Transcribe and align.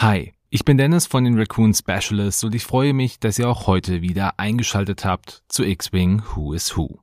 Hi, 0.00 0.32
ich 0.48 0.64
bin 0.64 0.78
Dennis 0.78 1.06
von 1.06 1.24
den 1.24 1.38
Raccoon 1.38 1.74
Specialists 1.74 2.42
und 2.42 2.54
ich 2.54 2.64
freue 2.64 2.94
mich, 2.94 3.20
dass 3.20 3.38
ihr 3.38 3.46
auch 3.50 3.66
heute 3.66 4.00
wieder 4.00 4.40
eingeschaltet 4.40 5.04
habt 5.04 5.42
zu 5.48 5.62
X-Wing 5.62 6.22
Who 6.34 6.54
is 6.54 6.74
Who. 6.74 7.00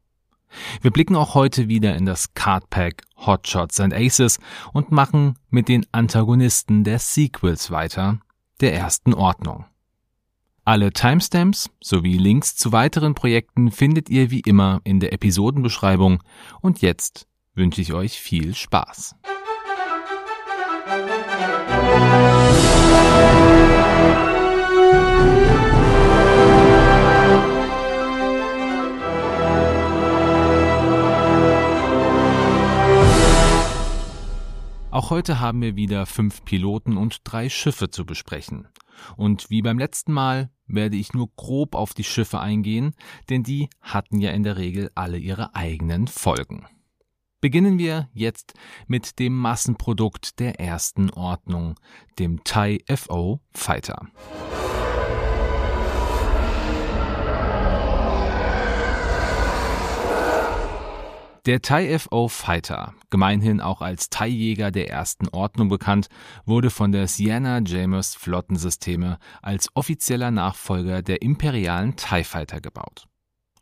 Wir 0.82 0.90
blicken 0.90 1.16
auch 1.16 1.36
heute 1.36 1.68
wieder 1.68 1.96
in 1.96 2.08
das 2.08 2.34
Cardpack 2.34 3.04
Hotshots 3.16 3.80
and 3.80 3.94
Aces 3.94 4.40
und 4.74 4.90
machen 4.90 5.38
mit 5.52 5.68
den 5.68 5.86
Antagonisten 5.92 6.84
der 6.84 6.98
Sequels 6.98 7.70
weiter, 7.70 8.18
der 8.62 8.74
ersten 8.74 9.14
Ordnung. 9.14 9.66
Alle 10.66 10.92
Timestamps 10.92 11.70
sowie 11.80 12.18
Links 12.18 12.56
zu 12.56 12.72
weiteren 12.72 13.14
Projekten 13.14 13.70
findet 13.70 14.10
ihr 14.10 14.32
wie 14.32 14.40
immer 14.40 14.82
in 14.84 15.00
der 15.00 15.14
Episodenbeschreibung 15.14 16.24
und 16.62 16.82
jetzt 16.82 17.28
wünsche 17.54 17.80
ich 17.80 17.94
euch 17.94 18.20
viel 18.20 18.56
Spaß. 18.56 19.16
Auch 34.98 35.12
heute 35.12 35.40
haben 35.40 35.62
wir 35.62 35.76
wieder 35.76 36.08
fünf 36.08 36.44
Piloten 36.44 36.98
und 36.98 37.20
drei 37.24 37.50
Schiffe 37.50 37.92
zu 37.92 38.04
besprechen. 38.04 38.68
Und 39.16 39.52
wie 39.52 39.62
beim 39.62 39.78
letzten 39.78 40.12
Mal 40.12 40.50
werde 40.66 40.98
ich 40.98 41.14
nur 41.14 41.30
grob 41.36 41.76
auf 41.76 41.94
die 41.94 42.04
Schiffe 42.04 42.40
eingehen, 42.40 42.96
denn 43.30 43.44
die 43.44 43.70
hatten 43.80 44.20
ja 44.20 44.32
in 44.32 44.42
der 44.42 44.58
Regel 44.58 44.90
alle 44.96 45.20
ihre 45.20 45.54
eigenen 45.54 46.08
Folgen. 46.08 46.66
Beginnen 47.42 47.78
wir 47.78 48.10
jetzt 48.12 48.56
mit 48.88 49.20
dem 49.20 49.38
Massenprodukt 49.38 50.40
der 50.40 50.60
ersten 50.60 51.12
Ordnung, 51.12 51.76
dem 52.18 52.44
TIE 52.44 52.84
FO 52.90 53.40
Fighter. 53.54 54.08
Der 61.48 61.62
TIE 61.62 61.98
FO 61.98 62.28
Fighter, 62.28 62.94
gemeinhin 63.10 63.62
auch 63.62 63.80
als 63.80 64.10
TIE-Jäger 64.10 64.70
der 64.70 64.90
ersten 64.90 65.30
Ordnung 65.30 65.70
bekannt, 65.70 66.10
wurde 66.46 66.70
von 66.70 66.92
der 66.92 67.08
Sienna 67.08 67.62
James 67.66 68.16
Flottensysteme 68.16 69.18
als 69.42 69.70
offizieller 69.74 70.30
Nachfolger 70.30 71.02
der 71.02 71.22
imperialen 71.22 71.96
TIE 71.96 72.26
Fighter 72.26 72.60
gebaut. 72.60 73.06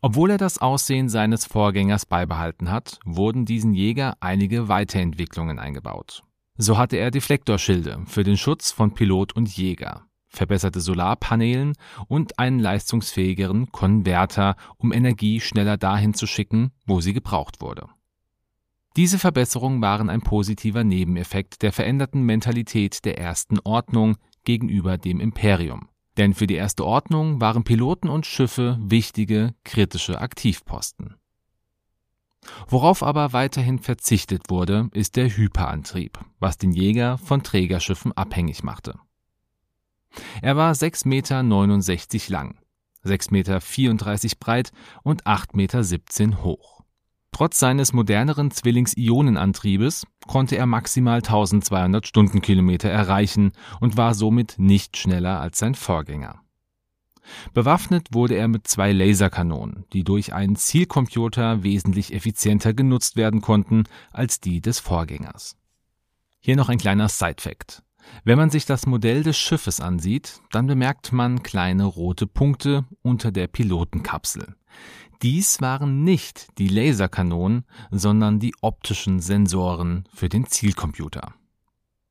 Obwohl 0.02 0.30
er 0.30 0.36
das 0.36 0.58
Aussehen 0.58 1.08
seines 1.08 1.44
Vorgängers 1.44 2.06
beibehalten 2.06 2.72
hat, 2.72 2.98
wurden 3.04 3.44
diesen 3.44 3.72
Jäger 3.72 4.16
einige 4.18 4.66
Weiterentwicklungen 4.66 5.60
eingebaut. 5.60 6.24
So 6.58 6.78
hatte 6.78 6.96
er 6.96 7.12
Deflektorschilde 7.12 8.02
für 8.06 8.24
den 8.24 8.36
Schutz 8.36 8.72
von 8.72 8.94
Pilot 8.94 9.36
und 9.36 9.56
Jäger 9.56 10.05
verbesserte 10.36 10.80
Solarpanelen 10.80 11.72
und 12.08 12.38
einen 12.38 12.60
leistungsfähigeren 12.60 13.72
Konverter, 13.72 14.56
um 14.76 14.92
Energie 14.92 15.40
schneller 15.40 15.76
dahin 15.76 16.14
zu 16.14 16.26
schicken, 16.26 16.70
wo 16.86 17.00
sie 17.00 17.12
gebraucht 17.12 17.60
wurde. 17.60 17.88
Diese 18.96 19.18
Verbesserungen 19.18 19.82
waren 19.82 20.08
ein 20.08 20.22
positiver 20.22 20.82
Nebeneffekt 20.82 21.62
der 21.62 21.72
veränderten 21.72 22.22
Mentalität 22.22 23.04
der 23.04 23.18
ersten 23.18 23.58
Ordnung 23.60 24.16
gegenüber 24.44 24.96
dem 24.96 25.20
Imperium. 25.20 25.88
Denn 26.16 26.32
für 26.32 26.46
die 26.46 26.54
erste 26.54 26.86
Ordnung 26.86 27.40
waren 27.40 27.64
Piloten 27.64 28.08
und 28.08 28.24
Schiffe 28.24 28.78
wichtige, 28.80 29.54
kritische 29.64 30.18
Aktivposten. 30.18 31.16
Worauf 32.68 33.02
aber 33.02 33.32
weiterhin 33.32 33.80
verzichtet 33.80 34.44
wurde, 34.48 34.88
ist 34.92 35.16
der 35.16 35.28
Hyperantrieb, 35.28 36.18
was 36.38 36.56
den 36.56 36.72
Jäger 36.72 37.18
von 37.18 37.42
Trägerschiffen 37.42 38.12
abhängig 38.12 38.62
machte. 38.62 38.98
Er 40.42 40.56
war 40.56 40.72
6,69 40.72 41.06
Meter 41.08 41.42
lang, 42.32 42.58
6,34 43.04 43.30
Meter 43.32 44.36
breit 44.38 44.72
und 45.02 45.24
8,17 45.26 45.56
Meter 45.56 46.42
hoch. 46.42 46.76
Trotz 47.32 47.58
seines 47.58 47.92
moderneren 47.92 48.50
Zwillings-Ionenantriebes 48.50 50.06
konnte 50.26 50.56
er 50.56 50.64
maximal 50.64 51.18
1200 51.18 52.06
Stundenkilometer 52.06 52.88
erreichen 52.88 53.52
und 53.78 53.98
war 53.98 54.14
somit 54.14 54.54
nicht 54.58 54.96
schneller 54.96 55.38
als 55.40 55.58
sein 55.58 55.74
Vorgänger. 55.74 56.40
Bewaffnet 57.52 58.08
wurde 58.12 58.36
er 58.36 58.48
mit 58.48 58.66
zwei 58.66 58.92
Laserkanonen, 58.92 59.84
die 59.92 60.04
durch 60.04 60.32
einen 60.32 60.56
Zielcomputer 60.56 61.62
wesentlich 61.62 62.14
effizienter 62.14 62.72
genutzt 62.72 63.16
werden 63.16 63.42
konnten 63.42 63.84
als 64.12 64.40
die 64.40 64.60
des 64.60 64.78
Vorgängers. 64.78 65.56
Hier 66.40 66.56
noch 66.56 66.68
ein 66.68 66.78
kleiner 66.78 67.08
Sidefact. 67.08 67.82
Wenn 68.24 68.38
man 68.38 68.50
sich 68.50 68.66
das 68.66 68.86
Modell 68.86 69.22
des 69.22 69.36
Schiffes 69.36 69.80
ansieht, 69.80 70.40
dann 70.50 70.66
bemerkt 70.66 71.12
man 71.12 71.42
kleine 71.42 71.84
rote 71.84 72.26
Punkte 72.26 72.84
unter 73.02 73.32
der 73.32 73.46
Pilotenkapsel. 73.46 74.54
Dies 75.22 75.60
waren 75.60 76.04
nicht 76.04 76.48
die 76.58 76.68
Laserkanonen, 76.68 77.64
sondern 77.90 78.38
die 78.38 78.54
optischen 78.60 79.20
Sensoren 79.20 80.04
für 80.12 80.28
den 80.28 80.46
Zielcomputer. 80.46 81.32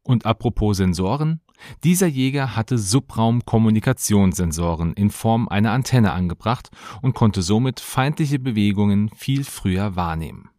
Und 0.02 0.26
apropos 0.26 0.78
Sensoren, 0.78 1.42
dieser 1.84 2.08
Jäger 2.08 2.56
hatte 2.56 2.78
Subraumkommunikationssensoren 2.78 4.94
in 4.94 5.10
Form 5.10 5.48
einer 5.48 5.72
Antenne 5.72 6.14
angebracht 6.14 6.70
und 7.02 7.16
konnte 7.16 7.42
somit 7.42 7.80
feindliche 7.80 8.38
Bewegungen 8.40 9.10
viel 9.16 9.44
früher 9.44 9.96
wahrnehmen. 9.96 10.50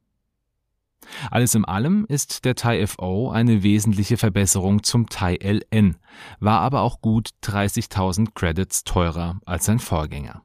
Alles 1.31 1.55
in 1.55 1.65
allem 1.65 2.05
ist 2.09 2.45
der 2.45 2.55
TIE 2.55 2.87
FO 2.87 3.31
eine 3.31 3.63
wesentliche 3.63 4.17
Verbesserung 4.17 4.83
zum 4.83 5.09
TIE 5.09 5.39
LN, 5.43 5.97
war 6.41 6.61
aber 6.61 6.83
auch 6.83 7.01
gut 7.01 7.31
30.000 7.43 8.29
Credits 8.35 8.85
teurer 8.85 9.41
als 9.45 9.67
sein 9.67 9.79
Vorgänger. 9.79 10.43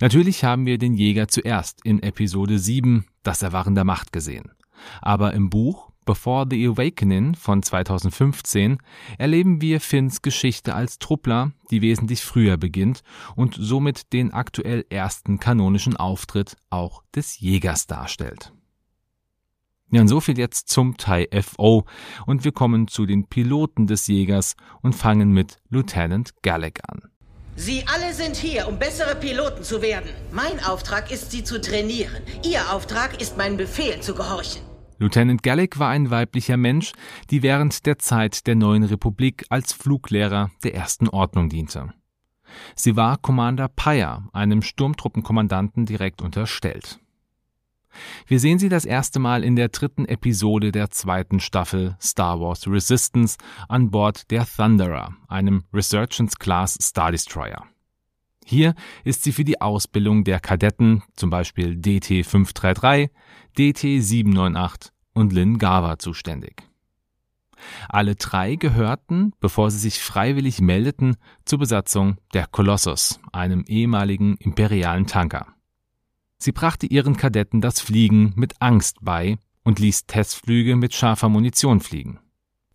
Natürlich 0.00 0.44
haben 0.44 0.66
wir 0.66 0.78
den 0.78 0.94
Jäger 0.94 1.28
zuerst 1.28 1.84
in 1.84 2.02
Episode 2.02 2.58
7, 2.58 3.06
das 3.22 3.42
Erwachen 3.42 3.74
der 3.74 3.84
Macht 3.84 4.12
gesehen. 4.12 4.50
Aber 5.00 5.32
im 5.34 5.50
Buch 5.50 5.90
Before 6.06 6.46
the 6.50 6.66
Awakening 6.66 7.34
von 7.34 7.62
2015 7.62 8.78
erleben 9.18 9.60
wir 9.60 9.80
Finns 9.80 10.22
Geschichte 10.22 10.74
als 10.74 10.98
Truppler, 10.98 11.52
die 11.70 11.82
wesentlich 11.82 12.22
früher 12.22 12.56
beginnt 12.56 13.02
und 13.36 13.54
somit 13.56 14.12
den 14.12 14.32
aktuell 14.32 14.84
ersten 14.88 15.38
kanonischen 15.38 15.96
Auftritt 15.96 16.56
auch 16.68 17.04
des 17.14 17.38
Jägers 17.38 17.86
darstellt. 17.86 18.52
Ja, 19.92 20.00
und 20.00 20.08
so 20.08 20.20
viel 20.20 20.38
jetzt 20.38 20.68
zum 20.68 20.96
TIE 20.96 21.28
FO 21.42 21.84
und 22.26 22.44
wir 22.44 22.52
kommen 22.52 22.86
zu 22.86 23.06
den 23.06 23.26
Piloten 23.26 23.86
des 23.88 24.06
Jägers 24.06 24.54
und 24.82 24.94
fangen 24.94 25.32
mit 25.32 25.56
Lieutenant 25.68 26.30
Gallic 26.42 26.80
an. 26.88 27.02
Sie 27.56 27.84
alle 27.92 28.14
sind 28.14 28.36
hier, 28.36 28.68
um 28.68 28.78
bessere 28.78 29.16
Piloten 29.16 29.64
zu 29.64 29.82
werden. 29.82 30.08
Mein 30.32 30.64
Auftrag 30.64 31.10
ist, 31.10 31.32
sie 31.32 31.42
zu 31.42 31.60
trainieren. 31.60 32.22
Ihr 32.44 32.72
Auftrag 32.72 33.20
ist, 33.20 33.36
meinen 33.36 33.56
Befehl 33.56 34.00
zu 34.00 34.14
gehorchen. 34.14 34.62
Lieutenant 34.98 35.42
Gallic 35.42 35.78
war 35.78 35.88
ein 35.88 36.10
weiblicher 36.10 36.56
Mensch, 36.56 36.92
die 37.30 37.42
während 37.42 37.84
der 37.86 37.98
Zeit 37.98 38.46
der 38.46 38.54
neuen 38.54 38.84
Republik 38.84 39.44
als 39.48 39.72
Fluglehrer 39.72 40.50
der 40.62 40.74
ersten 40.74 41.08
Ordnung 41.08 41.48
diente. 41.48 41.92
Sie 42.76 42.96
war 42.96 43.16
Commander 43.16 43.68
Pyer, 43.68 44.28
einem 44.32 44.62
Sturmtruppenkommandanten 44.62 45.86
direkt 45.86 46.22
unterstellt. 46.22 47.00
Wir 48.26 48.40
sehen 48.40 48.58
sie 48.58 48.68
das 48.68 48.84
erste 48.84 49.18
Mal 49.18 49.44
in 49.44 49.56
der 49.56 49.68
dritten 49.68 50.04
Episode 50.04 50.72
der 50.72 50.90
zweiten 50.90 51.40
Staffel 51.40 51.96
Star 52.00 52.40
Wars 52.40 52.66
Resistance 52.66 53.36
an 53.68 53.90
Bord 53.90 54.30
der 54.30 54.46
Thunderer, 54.46 55.14
einem 55.28 55.64
Resurgence-Class 55.72 56.78
Star 56.80 57.10
Destroyer. 57.10 57.66
Hier 58.44 58.74
ist 59.04 59.22
sie 59.22 59.32
für 59.32 59.44
die 59.44 59.60
Ausbildung 59.60 60.24
der 60.24 60.40
Kadetten, 60.40 61.02
zum 61.14 61.30
Beispiel 61.30 61.74
DT-533, 61.74 63.10
DT-798 63.56 64.90
und 65.12 65.32
Lin 65.32 65.58
Gava 65.58 65.98
zuständig. 65.98 66.62
Alle 67.88 68.16
drei 68.16 68.56
gehörten, 68.56 69.32
bevor 69.40 69.70
sie 69.70 69.78
sich 69.78 70.00
freiwillig 70.00 70.60
meldeten, 70.60 71.16
zur 71.44 71.58
Besatzung 71.58 72.16
der 72.32 72.46
Colossus, 72.46 73.20
einem 73.32 73.64
ehemaligen 73.66 74.36
imperialen 74.38 75.06
Tanker. 75.06 75.46
Sie 76.42 76.52
brachte 76.52 76.86
ihren 76.86 77.18
Kadetten 77.18 77.60
das 77.60 77.80
Fliegen 77.80 78.32
mit 78.34 78.60
Angst 78.60 78.96
bei 79.02 79.36
und 79.62 79.78
ließ 79.78 80.06
Testflüge 80.06 80.74
mit 80.74 80.94
scharfer 80.94 81.28
Munition 81.28 81.80
fliegen. 81.80 82.18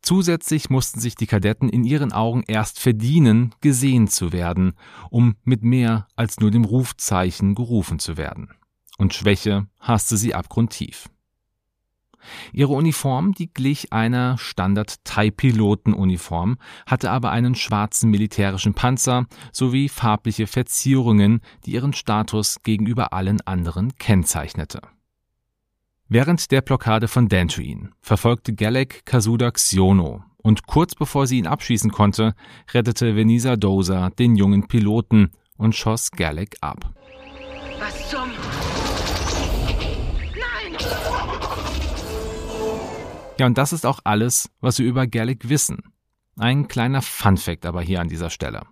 Zusätzlich 0.04 0.70
mussten 0.70 1.00
sich 1.00 1.16
die 1.16 1.26
Kadetten 1.26 1.68
in 1.68 1.84
ihren 1.84 2.12
Augen 2.12 2.44
erst 2.46 2.80
verdienen, 2.80 3.56
gesehen 3.62 4.08
zu 4.08 4.32
werden, 4.32 4.74
um 5.10 5.36
mit 5.44 5.64
mehr 5.64 6.08
als 6.16 6.40
nur 6.40 6.52
dem 6.52 6.64
Rufzeichen 6.64 7.56
gerufen 7.56 7.98
zu 7.98 8.16
werden. 8.16 8.52
Und 9.00 9.16
Schwäche 9.16 9.66
hasste 9.80 10.16
sie 10.16 10.36
abgrundtief. 10.36 11.10
Ihre 12.54 12.74
Uniform, 12.74 13.34
die 13.34 13.54
glich 13.54 13.94
einer 13.94 14.38
Standard-Thai-Piloten-Uniform, 14.38 16.58
hatte 16.86 17.12
aber 17.12 17.32
einen 17.32 17.56
schwarzen 17.56 18.12
militärischen 18.12 18.74
Panzer 18.74 19.26
sowie 19.52 19.90
farbliche 19.90 20.48
Verzierungen, 20.48 21.42
die 21.66 21.72
ihren 21.72 21.92
Status 21.94 22.62
gegenüber 22.64 23.14
allen 23.14 23.42
anderen 23.42 23.98
kennzeichnete. 23.98 24.82
Während 26.08 26.52
der 26.52 26.62
Blockade 26.62 27.08
von 27.08 27.30
Dantooine 27.30 27.90
verfolgte 28.00 28.54
Galek 28.54 29.06
Kasuda 29.06 29.50
Xiono 29.50 30.24
Und 30.38 30.68
kurz 30.68 30.94
bevor 30.94 31.26
sie 31.26 31.40
ihn 31.40 31.48
abschießen 31.48 31.92
konnte, 31.92 32.36
rettete 32.72 33.16
Venisa 33.16 33.56
Dozer 33.56 34.12
den 34.12 34.36
jungen 34.36 34.68
Piloten 34.68 35.32
und 35.58 35.76
schoss 35.76 36.12
Gallic 36.12 36.58
ab. 36.62 36.94
Was 37.80 38.10
zum... 38.10 38.25
Ja, 43.38 43.46
und 43.46 43.58
das 43.58 43.74
ist 43.74 43.86
auch 43.86 44.00
alles, 44.04 44.50
was 44.62 44.80
wir 44.80 44.86
über 44.86 45.08
Gallic 45.08 45.50
wissen. 45.50 45.94
Ein 46.38 46.68
kleiner 46.68 47.02
Funfact 47.02 47.66
aber 47.66 47.82
hier 47.82 48.00
an 48.00 48.08
dieser 48.08 48.30
Stelle. 48.30 48.64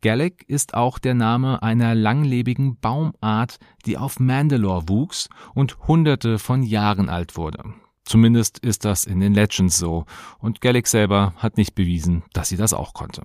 Gallic 0.00 0.44
ist 0.48 0.74
auch 0.74 0.98
der 0.98 1.14
Name 1.14 1.62
einer 1.62 1.94
langlebigen 1.94 2.78
Baumart, 2.78 3.58
die 3.86 3.98
auf 3.98 4.20
Mandalore 4.20 4.88
wuchs 4.88 5.28
und 5.54 5.78
hunderte 5.86 6.38
von 6.38 6.62
Jahren 6.62 7.08
alt 7.08 7.36
wurde. 7.36 7.74
Zumindest 8.04 8.58
ist 8.58 8.84
das 8.84 9.04
in 9.04 9.20
den 9.20 9.34
Legends 9.34 9.78
so, 9.78 10.06
und 10.38 10.60
Gallic 10.60 10.88
selber 10.88 11.34
hat 11.36 11.56
nicht 11.56 11.74
bewiesen, 11.74 12.24
dass 12.32 12.48
sie 12.48 12.56
das 12.56 12.72
auch 12.72 12.94
konnte. 12.94 13.22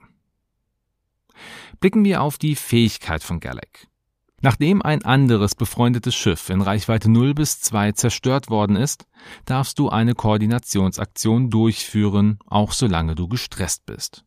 Blicken 1.80 2.04
wir 2.04 2.22
auf 2.22 2.38
die 2.38 2.56
Fähigkeit 2.56 3.24
von 3.24 3.40
Gallic. 3.40 3.88
Nachdem 4.48 4.82
ein 4.82 5.04
anderes 5.04 5.56
befreundetes 5.56 6.16
Schiff 6.16 6.50
in 6.50 6.62
Reichweite 6.62 7.12
0 7.12 7.34
bis 7.34 7.60
2 7.60 7.92
zerstört 7.92 8.50
worden 8.50 8.78
ist, 8.78 9.06
darfst 9.44 9.78
du 9.78 9.90
eine 9.90 10.14
Koordinationsaktion 10.14 11.50
durchführen, 11.50 12.40
auch 12.46 12.72
solange 12.72 13.14
du 13.14 13.28
gestresst 13.28 13.86
bist. 13.86 14.24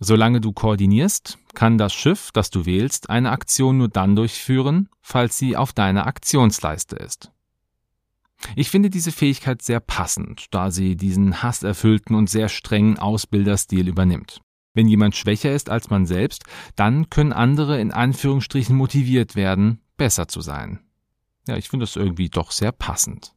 Solange 0.00 0.40
du 0.40 0.52
koordinierst, 0.52 1.38
kann 1.54 1.78
das 1.78 1.94
Schiff, 1.94 2.30
das 2.32 2.50
du 2.50 2.66
wählst, 2.66 3.10
eine 3.10 3.30
Aktion 3.30 3.78
nur 3.78 3.88
dann 3.88 4.16
durchführen, 4.16 4.88
falls 5.02 5.38
sie 5.38 5.56
auf 5.56 5.72
deiner 5.72 6.08
Aktionsleiste 6.08 6.96
ist. 6.96 7.30
Ich 8.56 8.70
finde 8.70 8.90
diese 8.90 9.12
Fähigkeit 9.12 9.62
sehr 9.62 9.78
passend, 9.78 10.46
da 10.50 10.72
sie 10.72 10.96
diesen 10.96 11.44
hasserfüllten 11.44 12.16
und 12.16 12.28
sehr 12.28 12.48
strengen 12.48 12.98
Ausbilderstil 12.98 13.86
übernimmt. 13.86 14.40
Wenn 14.72 14.88
jemand 14.88 15.16
schwächer 15.16 15.52
ist 15.52 15.68
als 15.70 15.90
man 15.90 16.06
selbst, 16.06 16.44
dann 16.76 17.10
können 17.10 17.32
andere 17.32 17.80
in 17.80 17.92
Anführungsstrichen 17.92 18.76
motiviert 18.76 19.34
werden, 19.34 19.80
besser 19.96 20.28
zu 20.28 20.40
sein. 20.40 20.80
Ja, 21.48 21.56
ich 21.56 21.68
finde 21.68 21.84
das 21.84 21.96
irgendwie 21.96 22.28
doch 22.28 22.52
sehr 22.52 22.72
passend. 22.72 23.34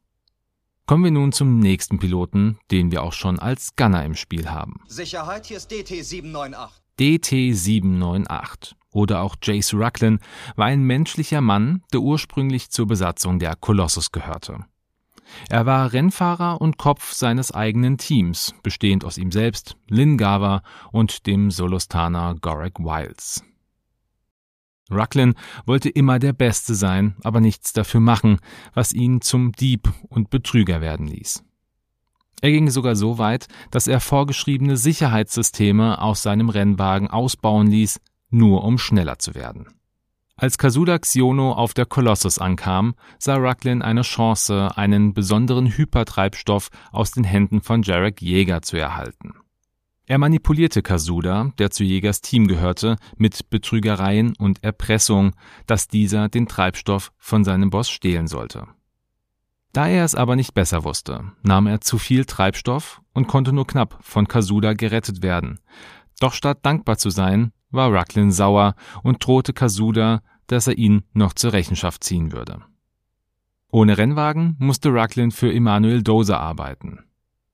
Kommen 0.86 1.04
wir 1.04 1.10
nun 1.10 1.32
zum 1.32 1.58
nächsten 1.58 1.98
Piloten, 1.98 2.58
den 2.70 2.92
wir 2.92 3.02
auch 3.02 3.14
schon 3.14 3.38
als 3.38 3.74
Gunner 3.74 4.04
im 4.04 4.14
Spiel 4.14 4.50
haben. 4.50 4.80
Sicherheit, 4.86 5.46
hier 5.46 5.56
ist 5.56 5.72
DT-798. 5.72 6.68
DT-798 6.98 8.74
oder 8.92 9.22
auch 9.22 9.36
Jace 9.42 9.74
Rucklin 9.74 10.20
war 10.56 10.66
ein 10.66 10.84
menschlicher 10.84 11.40
Mann, 11.40 11.82
der 11.92 12.00
ursprünglich 12.00 12.70
zur 12.70 12.86
Besatzung 12.86 13.38
der 13.38 13.56
Colossus 13.56 14.12
gehörte. 14.12 14.66
Er 15.48 15.66
war 15.66 15.92
Rennfahrer 15.92 16.60
und 16.60 16.78
Kopf 16.78 17.12
seines 17.12 17.52
eigenen 17.52 17.98
Teams, 17.98 18.54
bestehend 18.62 19.04
aus 19.04 19.18
ihm 19.18 19.32
selbst, 19.32 19.76
Lin 19.88 20.16
Gava 20.16 20.62
und 20.92 21.26
dem 21.26 21.50
Solostaner 21.50 22.36
Gorek 22.40 22.78
Wiles. 22.78 23.42
Rucklin 24.90 25.34
wollte 25.66 25.88
immer 25.88 26.18
der 26.18 26.32
Beste 26.32 26.74
sein, 26.74 27.16
aber 27.22 27.40
nichts 27.40 27.72
dafür 27.72 28.00
machen, 28.00 28.38
was 28.74 28.92
ihn 28.92 29.20
zum 29.20 29.52
Dieb 29.52 29.92
und 30.08 30.30
Betrüger 30.30 30.80
werden 30.80 31.06
ließ. 31.06 31.42
Er 32.42 32.50
ging 32.50 32.68
sogar 32.68 32.94
so 32.94 33.16
weit, 33.18 33.48
dass 33.70 33.86
er 33.86 34.00
vorgeschriebene 34.00 34.76
Sicherheitssysteme 34.76 36.00
aus 36.00 36.22
seinem 36.22 36.50
Rennwagen 36.50 37.08
ausbauen 37.08 37.68
ließ, 37.68 38.00
nur 38.28 38.64
um 38.64 38.76
schneller 38.76 39.18
zu 39.18 39.34
werden. 39.34 39.68
Als 40.36 40.58
Kasuda 40.58 40.98
Xiono 40.98 41.52
auf 41.52 41.74
der 41.74 41.86
Colossus 41.86 42.38
ankam, 42.38 42.94
sah 43.18 43.36
Rucklin 43.36 43.82
eine 43.82 44.02
Chance, 44.02 44.76
einen 44.76 45.14
besonderen 45.14 45.66
Hypertreibstoff 45.66 46.70
aus 46.90 47.12
den 47.12 47.22
Händen 47.22 47.60
von 47.60 47.82
Jarek 47.82 48.20
Jäger 48.20 48.60
zu 48.62 48.76
erhalten. 48.76 49.34
Er 50.06 50.18
manipulierte 50.18 50.82
Kasuda, 50.82 51.52
der 51.58 51.70
zu 51.70 51.84
Jägers 51.84 52.20
Team 52.20 52.48
gehörte, 52.48 52.96
mit 53.16 53.48
Betrügereien 53.48 54.34
und 54.36 54.62
Erpressung, 54.62 55.32
dass 55.66 55.88
dieser 55.88 56.28
den 56.28 56.46
Treibstoff 56.46 57.12
von 57.16 57.44
seinem 57.44 57.70
Boss 57.70 57.88
stehlen 57.88 58.26
sollte. 58.26 58.66
Da 59.72 59.86
er 59.88 60.04
es 60.04 60.14
aber 60.14 60.36
nicht 60.36 60.52
besser 60.52 60.84
wusste, 60.84 61.32
nahm 61.42 61.66
er 61.66 61.80
zu 61.80 61.98
viel 61.98 62.26
Treibstoff 62.26 63.00
und 63.12 63.28
konnte 63.28 63.52
nur 63.52 63.66
knapp 63.66 63.98
von 64.02 64.28
Kasuda 64.28 64.74
gerettet 64.74 65.22
werden. 65.22 65.60
Doch 66.20 66.32
statt 66.32 66.58
dankbar 66.62 66.98
zu 66.98 67.10
sein, 67.10 67.52
war 67.74 67.92
Rucklin 67.92 68.32
sauer 68.32 68.74
und 69.02 69.24
drohte 69.24 69.52
Kasuda, 69.52 70.22
dass 70.46 70.66
er 70.66 70.78
ihn 70.78 71.04
noch 71.12 71.32
zur 71.32 71.52
Rechenschaft 71.52 72.04
ziehen 72.04 72.32
würde. 72.32 72.60
Ohne 73.70 73.98
Rennwagen 73.98 74.56
musste 74.58 74.90
Rucklin 74.90 75.30
für 75.30 75.52
Emanuel 75.52 76.02
Dozer 76.02 76.38
arbeiten. 76.38 77.00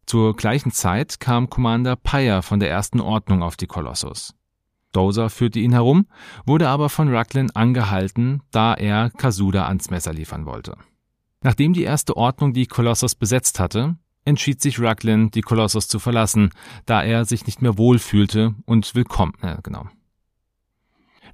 Zur 0.07 0.37
gleichen 0.37 0.73
Zeit 0.73 1.21
kam 1.21 1.49
Commander 1.49 1.97
Pyre 1.97 2.43
von 2.43 2.61
der 2.61 2.69
ersten 2.71 3.01
Ordnung 3.01 3.43
auf 3.43 3.57
die 3.57 3.67
Kolossus. 3.67 4.35
Dozer 4.93 5.31
führte 5.31 5.61
ihn 5.61 5.73
herum, 5.73 6.07
wurde 6.45 6.69
aber 6.69 6.89
von 6.89 7.15
Rucklin 7.15 7.51
angehalten, 7.53 8.43
da 8.51 8.75
er 8.75 9.11
Kasuda 9.11 9.67
ans 9.67 9.91
Messer 9.91 10.13
liefern 10.13 10.47
wollte. 10.47 10.77
Nachdem 11.43 11.73
die 11.73 11.85
erste 11.85 12.17
Ordnung 12.17 12.53
die 12.53 12.67
Kolossus 12.67 13.15
besetzt 13.15 13.61
hatte, 13.61 13.97
entschied 14.25 14.61
sich 14.61 14.79
Rucklin, 14.79 15.31
die 15.31 15.41
Kolossus 15.41 15.89
zu 15.89 15.99
verlassen, 15.99 16.51
da 16.87 17.03
er 17.03 17.25
sich 17.25 17.47
nicht 17.47 17.63
mehr 17.63 17.79
wohlfühlte 17.79 18.55
und 18.67 18.95
willkommen, 18.95 19.35
äh, 19.41 19.57
genau, 19.63 19.87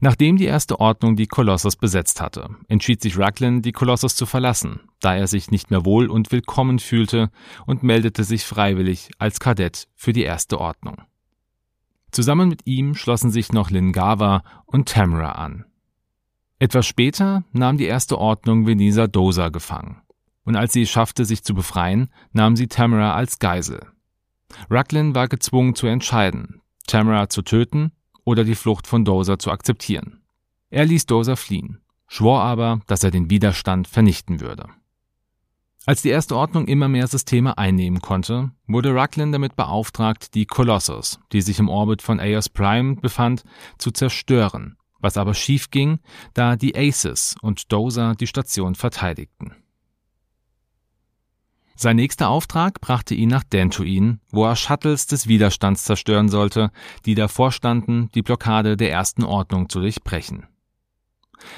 Nachdem 0.01 0.37
die 0.37 0.45
erste 0.45 0.79
Ordnung 0.81 1.17
die 1.17 1.27
Kolossus 1.27 1.77
besetzt 1.77 2.21
hatte, 2.21 2.51
entschied 2.69 3.01
sich 3.01 3.19
Raglan, 3.19 3.63
die 3.63 3.73
Kolossus 3.73 4.15
zu 4.15 4.27
verlassen, 4.27 4.81
da 5.01 5.17
er 5.17 5.27
sich 5.27 5.51
nicht 5.51 5.71
mehr 5.71 5.85
wohl 5.85 6.09
und 6.09 6.33
willkommen 6.33 6.79
fühlte 6.79 7.31
und 7.67 7.83
meldete 7.83 8.25
sich 8.25 8.45
freiwillig 8.45 9.11
als 9.19 9.41
Kadett 9.41 9.89
für 9.95 10.13
die 10.13 10.23
erste 10.23 10.61
Ordnung. 10.61 11.03
Zusammen 12.11 12.49
mit 12.49 12.67
ihm 12.67 12.95
schlossen 12.95 13.31
sich 13.31 13.53
noch 13.53 13.71
Lingava 13.71 14.43
und 14.67 14.89
Tamra 14.89 15.33
an. 15.33 15.65
Etwas 16.59 16.87
später 16.87 17.45
nahm 17.53 17.77
die 17.77 17.85
erste 17.85 18.19
Ordnung 18.19 18.67
Venisa 18.67 19.07
Dosa 19.07 19.49
gefangen, 19.49 20.03
und 20.45 20.57
als 20.57 20.73
sie 20.73 20.83
es 20.83 20.91
schaffte, 20.91 21.25
sich 21.25 21.43
zu 21.43 21.55
befreien, 21.55 22.09
nahm 22.33 22.57
sie 22.57 22.69
Tamara 22.69 23.15
als 23.15 23.39
Geisel. 23.39 23.87
Raglan 24.71 25.15
war 25.15 25.29
gezwungen 25.29 25.75
zu 25.75 25.87
entscheiden, 25.87 26.63
Tamara 26.87 27.29
zu 27.29 27.43
töten 27.43 27.93
oder 28.27 28.45
die 28.45 28.57
Flucht 28.57 28.87
von 28.87 29.07
Dozer 29.07 29.39
zu 29.39 29.51
akzeptieren. 29.51 30.21
Er 30.69 30.85
ließ 30.85 31.07
Dozer 31.07 31.37
fliehen, 31.37 31.81
schwor 32.09 32.43
aber, 32.43 32.81
dass 32.87 33.03
er 33.03 33.11
den 33.11 33.31
Widerstand 33.31 33.89
vernichten 33.89 34.41
würde. 34.41 34.69
Als 35.87 36.03
die 36.03 36.09
Erste 36.09 36.35
Ordnung 36.35 36.67
immer 36.67 36.89
mehr 36.89 37.07
Systeme 37.07 37.57
einnehmen 37.57 38.03
konnte, 38.03 38.51
wurde 38.67 38.93
Rucklin 38.93 39.31
damit 39.31 39.55
beauftragt, 39.55 40.35
die 40.35 40.45
Colossus, 40.45 41.21
die 41.33 41.41
sich 41.41 41.61
im 41.61 41.69
Orbit 41.69 42.03
von 42.03 42.19
Eos 42.19 42.49
Prime 42.49 42.97
befand, 42.97 43.45
zu 43.79 43.93
zerstören, 43.93 44.77
was 44.99 45.17
aber 45.17 45.33
schief 45.33 45.71
ging, 45.71 46.01
da 46.35 46.57
die 46.57 46.77
Aces 46.77 47.37
und 47.41 47.71
Dozer 47.73 48.17
die 48.17 48.27
Station 48.27 48.75
verteidigten. 48.75 49.55
Sein 51.77 51.97
nächster 51.97 52.31
Auftrag 52.31 52.81
brachte 52.81 53.15
ihn 53.15 53.29
nach 53.29 53.45
Dantooine, 53.45 54.19
wo 54.31 54.47
er 54.47 54.57
Shuttles 54.57 55.07
des 55.07 55.29
Widerstands 55.29 55.85
zerstören 55.85 56.31
sollte, 56.31 56.71
die 57.05 57.15
davor 57.15 57.53
standen, 57.53 58.11
die 58.15 58.23
Blockade 58.23 58.79
der 58.79 58.91
Ersten 58.91 59.25
Ordnung 59.25 59.69
zu 59.69 59.81
durchbrechen. 59.81 60.47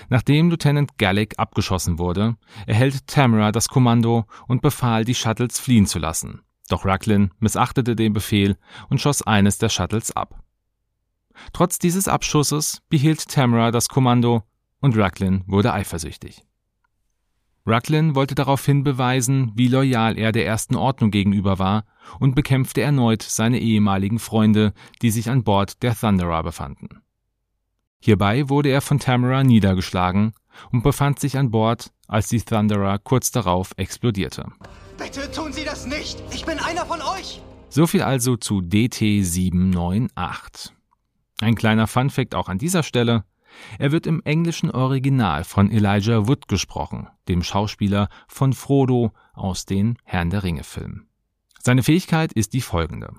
Nachdem 0.09 0.51
Lieutenant 0.51 0.99
Gallic 0.99 1.39
abgeschossen 1.39 2.01
wurde, 2.01 2.37
erhält 2.67 3.07
Tamara 3.07 3.53
das 3.53 3.69
Kommando 3.69 4.25
und 4.49 4.61
befahl, 4.61 5.05
die 5.05 5.15
Shuttles 5.15 5.61
fliehen 5.61 5.87
zu 5.87 6.01
lassen. 6.01 6.43
Doch 6.69 6.85
Rucklin 6.85 7.31
missachtete 7.39 7.95
den 7.95 8.13
Befehl 8.13 8.57
und 8.91 9.01
schoss 9.01 9.23
eines 9.23 9.59
der 9.59 9.69
Shuttles 9.69 10.15
ab. 10.15 10.43
Trotz 11.53 11.79
dieses 11.79 12.09
Abschusses 12.09 12.83
behielt 12.89 13.29
Tamara 13.29 13.71
das 13.71 13.89
Kommando 13.89 14.43
und 14.81 14.97
Rucklin 14.97 15.45
wurde 15.47 15.73
eifersüchtig. 15.73 16.48
Rucklin 17.69 18.15
wollte 18.15 18.35
daraufhin 18.35 18.83
beweisen, 18.83 19.53
wie 19.55 19.69
loyal 19.69 20.17
er 20.17 20.33
der 20.33 20.47
ersten 20.47 20.75
Ordnung 20.75 21.11
gegenüber 21.11 21.59
war 21.59 21.85
und 22.19 22.35
bekämpfte 22.35 22.81
erneut 22.81 23.23
seine 23.23 23.59
ehemaligen 23.59 24.19
Freunde, 24.19 24.73
die 25.03 25.11
sich 25.11 25.29
an 25.29 25.45
Bord 25.45 25.83
der 25.83 25.95
Thunderer 25.95 26.43
befanden. 26.43 27.03
Hierbei 28.01 28.49
wurde 28.49 28.71
er 28.71 28.81
von 28.81 28.99
Tamara 28.99 29.45
niedergeschlagen 29.45 30.33
und 30.73 30.83
befand 30.83 31.19
sich 31.19 31.37
an 31.37 31.51
Bord, 31.51 31.93
als 32.07 32.29
die 32.29 32.41
Thunderer 32.41 32.99
kurz 32.99 33.31
darauf 33.31 33.73
explodierte. 33.77 34.47
Bitte 34.97 35.31
tun 35.31 35.53
Sie 35.53 35.65
das 35.65 35.87
nicht! 35.87 36.23
Ich 36.33 36.47
bin 36.47 36.59
einer 36.59 36.87
von 36.87 37.01
euch! 37.03 37.43
So 37.69 37.87
viel 37.87 38.03
also 38.03 38.37
zu 38.37 38.63
DT 38.63 39.23
798. 39.23 40.73
Ein 41.41 41.55
kleiner 41.55 41.87
Funfact 41.87 42.35
auch 42.35 42.49
an 42.49 42.59
dieser 42.59 42.83
Stelle. 42.83 43.25
Er 43.79 43.93
wird 43.93 44.07
im 44.07 44.23
englischen 44.25 44.71
Original 44.71 45.45
von 45.45 45.71
Elijah 45.71 46.27
Wood 46.29 46.49
gesprochen, 46.49 47.09
dem 47.29 47.43
Schauspieler 47.43 48.09
von 48.27 48.53
Frodo 48.53 49.13
aus 49.35 49.65
den 49.65 49.99
Herrn 50.05 50.31
der 50.31 50.43
Ringe 50.43 50.65
Filmen. 50.65 51.09
Seine 51.61 51.83
Fähigkeit 51.83 52.33
ist 52.33 52.53
die 52.53 52.61
folgende. 52.61 53.13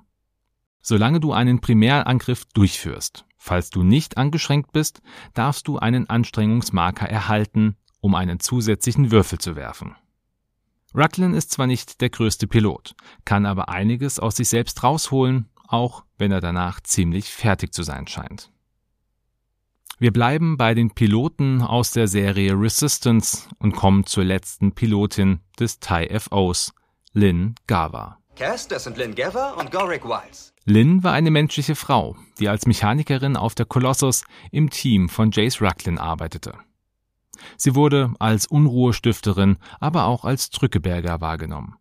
Solange 0.82 1.20
du 1.20 1.34
einen 1.34 1.60
Primärangriff 1.60 2.46
durchführst, 2.46 3.26
falls 3.38 3.70
du 3.70 3.84
nicht 3.84 4.18
angeschränkt 4.18 4.72
bist, 4.72 5.02
darfst 5.34 5.68
du 5.68 5.78
einen 5.78 6.10
Anstrengungsmarker 6.10 7.08
erhalten, 7.08 7.76
um 8.02 8.16
einen 8.16 8.40
zusätzlichen 8.40 9.12
Würfel 9.12 9.40
zu 9.40 9.56
werfen. 9.56 9.96
Rucklin 10.96 11.34
ist 11.34 11.52
zwar 11.52 11.68
nicht 11.68 12.02
der 12.02 12.10
größte 12.10 12.48
Pilot, 12.48 12.96
kann 13.26 13.46
aber 13.46 13.70
einiges 13.70 14.20
aus 14.20 14.38
sich 14.38 14.50
selbst 14.50 14.82
rausholen, 14.84 15.50
auch 15.68 16.04
wenn 16.18 16.32
er 16.32 16.42
danach 16.42 16.80
ziemlich 16.82 17.30
fertig 17.30 17.74
zu 17.74 17.84
sein 17.84 18.08
scheint. 18.08 18.52
Wir 20.02 20.14
bleiben 20.14 20.56
bei 20.56 20.76
den 20.76 20.92
Piloten 20.92 21.62
aus 21.62 21.92
der 21.92 22.08
Serie 22.08 22.54
Resistance 22.54 23.50
und 23.60 23.76
kommen 23.76 24.06
zur 24.06 24.24
letzten 24.24 24.72
Pilotin 24.72 25.42
des 25.60 25.82
TIE 25.82 26.18
FOs, 26.18 26.72
Lynn 27.12 27.56
Gava. 27.68 28.18
Cass, 28.38 28.70
das 28.70 28.86
sind 28.86 28.98
Lynn 28.98 29.14
Gava 29.14 29.56
und 29.60 29.72
Gorik 29.72 30.06
Wiles. 30.06 30.54
Lynn 30.64 31.04
war 31.04 31.12
eine 31.12 31.32
menschliche 31.32 31.76
Frau, 31.76 32.16
die 32.40 32.48
als 32.48 32.66
Mechanikerin 32.66 33.36
auf 33.36 33.56
der 33.56 33.66
Colossus 33.66 34.24
im 34.54 34.70
Team 34.70 35.10
von 35.10 35.32
Jace 35.32 35.62
Rucklin 35.62 35.98
arbeitete. 35.98 36.54
Sie 37.58 37.76
wurde 37.76 38.14
als 38.20 38.48
Unruhestifterin, 38.48 39.58
aber 39.82 40.06
auch 40.06 40.24
als 40.24 40.50
Drückeberger 40.50 41.20
wahrgenommen. 41.20 41.76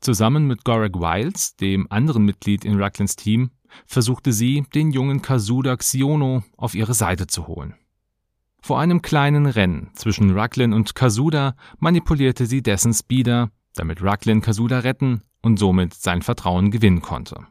Zusammen 0.00 0.48
mit 0.48 0.64
Gorek 0.64 0.96
Wiles, 0.96 1.54
dem 1.54 1.86
anderen 1.88 2.24
Mitglied 2.24 2.64
in 2.64 2.82
Rucklins 2.82 3.14
Team, 3.14 3.52
versuchte 3.86 4.32
sie, 4.32 4.64
den 4.74 4.90
jungen 4.90 5.22
Kasuda 5.22 5.76
Xiono 5.76 6.42
auf 6.56 6.74
ihre 6.74 6.94
Seite 6.94 7.26
zu 7.26 7.46
holen. 7.46 7.74
Vor 8.60 8.80
einem 8.80 9.02
kleinen 9.02 9.46
Rennen 9.46 9.90
zwischen 9.94 10.36
Rucklin 10.36 10.72
und 10.72 10.94
Kasuda 10.94 11.54
manipulierte 11.78 12.46
sie 12.46 12.62
dessen 12.62 12.92
Speeder, 12.92 13.50
damit 13.74 14.02
Rucklin 14.02 14.40
Kasuda 14.40 14.80
retten 14.80 15.22
und 15.42 15.58
somit 15.58 15.94
sein 15.94 16.22
Vertrauen 16.22 16.70
gewinnen 16.70 17.00
konnte. 17.00 17.46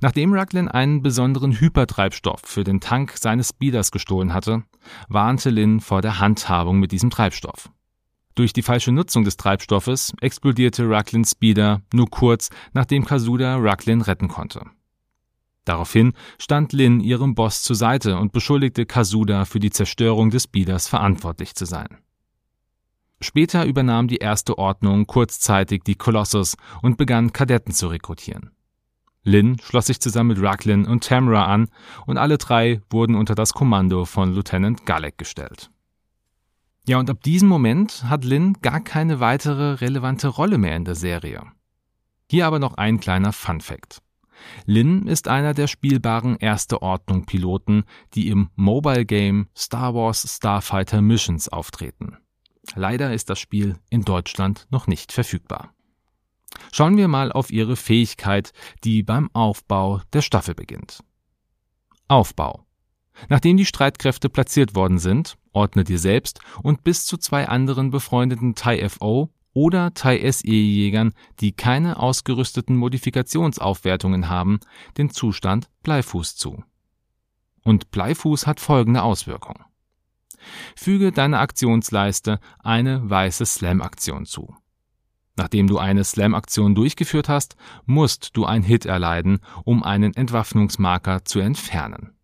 Nachdem 0.00 0.34
Rucklin 0.34 0.68
einen 0.68 1.02
besonderen 1.02 1.58
Hypertreibstoff 1.58 2.42
für 2.44 2.64
den 2.64 2.80
Tank 2.80 3.14
seines 3.16 3.48
Speeders 3.48 3.90
gestohlen 3.90 4.34
hatte, 4.34 4.64
warnte 5.08 5.50
Lin 5.50 5.80
vor 5.80 6.02
der 6.02 6.18
Handhabung 6.18 6.78
mit 6.78 6.92
diesem 6.92 7.10
Treibstoff. 7.10 7.70
Durch 8.34 8.52
die 8.52 8.62
falsche 8.62 8.90
Nutzung 8.90 9.24
des 9.24 9.36
Treibstoffes 9.36 10.12
explodierte 10.20 10.84
Rucklins 10.84 11.32
Speeder 11.32 11.82
nur 11.92 12.10
kurz, 12.10 12.50
nachdem 12.72 13.04
Kasuda 13.04 13.56
Rucklin 13.56 14.00
retten 14.00 14.28
konnte. 14.28 14.62
Daraufhin 15.64 16.12
stand 16.38 16.72
Lin 16.72 17.00
ihrem 17.00 17.34
Boss 17.34 17.62
zur 17.62 17.76
Seite 17.76 18.18
und 18.18 18.32
beschuldigte 18.32 18.86
Kasuda 18.86 19.44
für 19.44 19.60
die 19.60 19.70
Zerstörung 19.70 20.30
des 20.30 20.44
Speeders 20.44 20.88
verantwortlich 20.88 21.54
zu 21.54 21.64
sein. 21.64 21.98
Später 23.20 23.64
übernahm 23.64 24.08
die 24.08 24.18
erste 24.18 24.58
Ordnung 24.58 25.06
kurzzeitig 25.06 25.82
die 25.84 25.94
Colossus 25.94 26.56
und 26.82 26.98
begann 26.98 27.32
Kadetten 27.32 27.72
zu 27.72 27.86
rekrutieren. 27.86 28.50
Lin 29.22 29.58
schloss 29.62 29.86
sich 29.86 30.00
zusammen 30.00 30.36
mit 30.36 30.42
Rucklin 30.42 30.86
und 30.86 31.04
Tamra 31.04 31.46
an 31.46 31.68
und 32.04 32.18
alle 32.18 32.36
drei 32.36 32.82
wurden 32.90 33.14
unter 33.14 33.34
das 33.34 33.54
Kommando 33.54 34.04
von 34.04 34.34
Lieutenant 34.34 34.84
Galek 34.84 35.16
gestellt. 35.16 35.70
Ja, 36.86 36.98
und 36.98 37.08
ab 37.08 37.22
diesem 37.22 37.48
Moment 37.48 38.04
hat 38.04 38.24
Lin 38.24 38.58
gar 38.60 38.80
keine 38.80 39.18
weitere 39.18 39.74
relevante 39.74 40.28
Rolle 40.28 40.58
mehr 40.58 40.76
in 40.76 40.84
der 40.84 40.94
Serie. 40.94 41.42
Hier 42.30 42.46
aber 42.46 42.58
noch 42.58 42.74
ein 42.74 43.00
kleiner 43.00 43.32
Fun 43.32 43.60
Fact. 43.60 44.02
Lin 44.66 45.06
ist 45.06 45.28
einer 45.28 45.54
der 45.54 45.66
spielbaren 45.66 46.36
Erste 46.36 46.82
Ordnung 46.82 47.24
Piloten, 47.24 47.84
die 48.14 48.28
im 48.28 48.50
Mobile 48.56 49.06
Game 49.06 49.48
Star 49.56 49.94
Wars 49.94 50.26
Starfighter 50.28 51.00
Missions 51.00 51.48
auftreten. 51.48 52.18
Leider 52.74 53.12
ist 53.14 53.30
das 53.30 53.38
Spiel 53.38 53.78
in 53.88 54.02
Deutschland 54.02 54.66
noch 54.70 54.86
nicht 54.86 55.12
verfügbar. 55.12 55.72
Schauen 56.72 56.96
wir 56.96 57.08
mal 57.08 57.32
auf 57.32 57.50
ihre 57.50 57.76
Fähigkeit, 57.76 58.52
die 58.84 59.02
beim 59.02 59.30
Aufbau 59.32 60.00
der 60.12 60.22
Staffel 60.22 60.54
beginnt. 60.54 61.02
Aufbau. 62.08 62.63
Nachdem 63.28 63.56
die 63.56 63.66
Streitkräfte 63.66 64.28
platziert 64.28 64.74
worden 64.74 64.98
sind, 64.98 65.36
ordne 65.52 65.84
dir 65.84 65.98
selbst 65.98 66.40
und 66.62 66.84
bis 66.84 67.06
zu 67.06 67.16
zwei 67.16 67.48
anderen 67.48 67.90
befreundeten 67.90 68.54
TIE-FO 68.54 69.30
oder 69.52 69.94
TIE-SE-Jägern, 69.94 71.14
die 71.40 71.52
keine 71.52 71.98
ausgerüsteten 71.98 72.76
Modifikationsaufwertungen 72.76 74.28
haben, 74.28 74.58
den 74.98 75.10
Zustand 75.10 75.68
Bleifuß 75.84 76.36
zu. 76.36 76.64
Und 77.62 77.90
Bleifuß 77.92 78.46
hat 78.46 78.60
folgende 78.60 79.02
Auswirkung. 79.02 79.64
Füge 80.76 81.12
deiner 81.12 81.40
Aktionsleiste 81.40 82.38
eine 82.58 83.08
weiße 83.08 83.46
Slam-Aktion 83.46 84.26
zu. 84.26 84.54
Nachdem 85.36 85.66
du 85.66 85.78
eine 85.78 86.04
Slam-Aktion 86.04 86.74
durchgeführt 86.74 87.28
hast, 87.28 87.56
musst 87.86 88.36
du 88.36 88.44
ein 88.44 88.62
Hit 88.62 88.86
erleiden, 88.86 89.40
um 89.64 89.82
einen 89.82 90.14
Entwaffnungsmarker 90.14 91.24
zu 91.24 91.40
entfernen. 91.40 92.14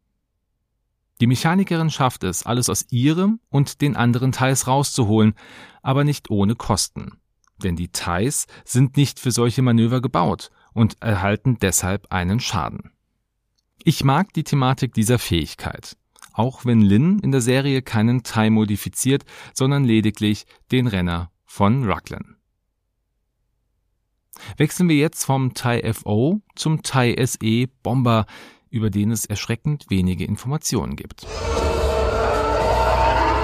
Die 1.21 1.27
Mechanikerin 1.27 1.91
schafft 1.91 2.25
es, 2.25 2.45
alles 2.45 2.71
aus 2.71 2.87
ihrem 2.91 3.41
und 3.51 3.83
den 3.83 3.95
anderen 3.97 4.33
Teils 4.33 4.67
rauszuholen, 4.67 5.35
aber 5.83 6.05
nicht 6.05 6.31
ohne 6.31 6.55
Kosten. 6.55 7.21
Denn 7.59 7.77
die 7.77 7.89
Teils 7.89 8.47
sind 8.65 8.97
nicht 8.97 9.21
für 9.21 9.31
solche 9.31 9.61
Manöver 9.61 10.01
gebaut 10.01 10.51
und 10.73 11.03
erhalten 11.03 11.59
deshalb 11.61 12.11
einen 12.11 12.41
Schaden. 12.41 12.93
Ich 13.85 14.03
mag 14.03 14.33
die 14.33 14.45
Thematik 14.45 14.95
dieser 14.95 15.19
Fähigkeit, 15.19 15.97
auch 16.33 16.65
wenn 16.65 16.81
Lin 16.81 17.19
in 17.19 17.33
der 17.33 17.41
Serie 17.43 17.83
keinen 17.83 18.23
Thai 18.23 18.49
modifiziert, 18.49 19.25
sondern 19.53 19.85
lediglich 19.85 20.47
den 20.71 20.87
Renner 20.87 21.31
von 21.45 21.91
Rucklin. 21.91 22.37
Wechseln 24.57 24.89
wir 24.89 24.97
jetzt 24.97 25.25
vom 25.25 25.53
Thai 25.53 25.93
FO 25.93 26.41
zum 26.55 26.83
Thai 26.83 27.15
SE 27.27 27.67
Bomber, 27.83 28.27
über 28.71 28.91
den 28.91 29.11
es 29.11 29.27
erschreckend 29.27 29.87
wenige 29.89 30.25
Informationen 30.25 30.97
gibt. 30.97 31.27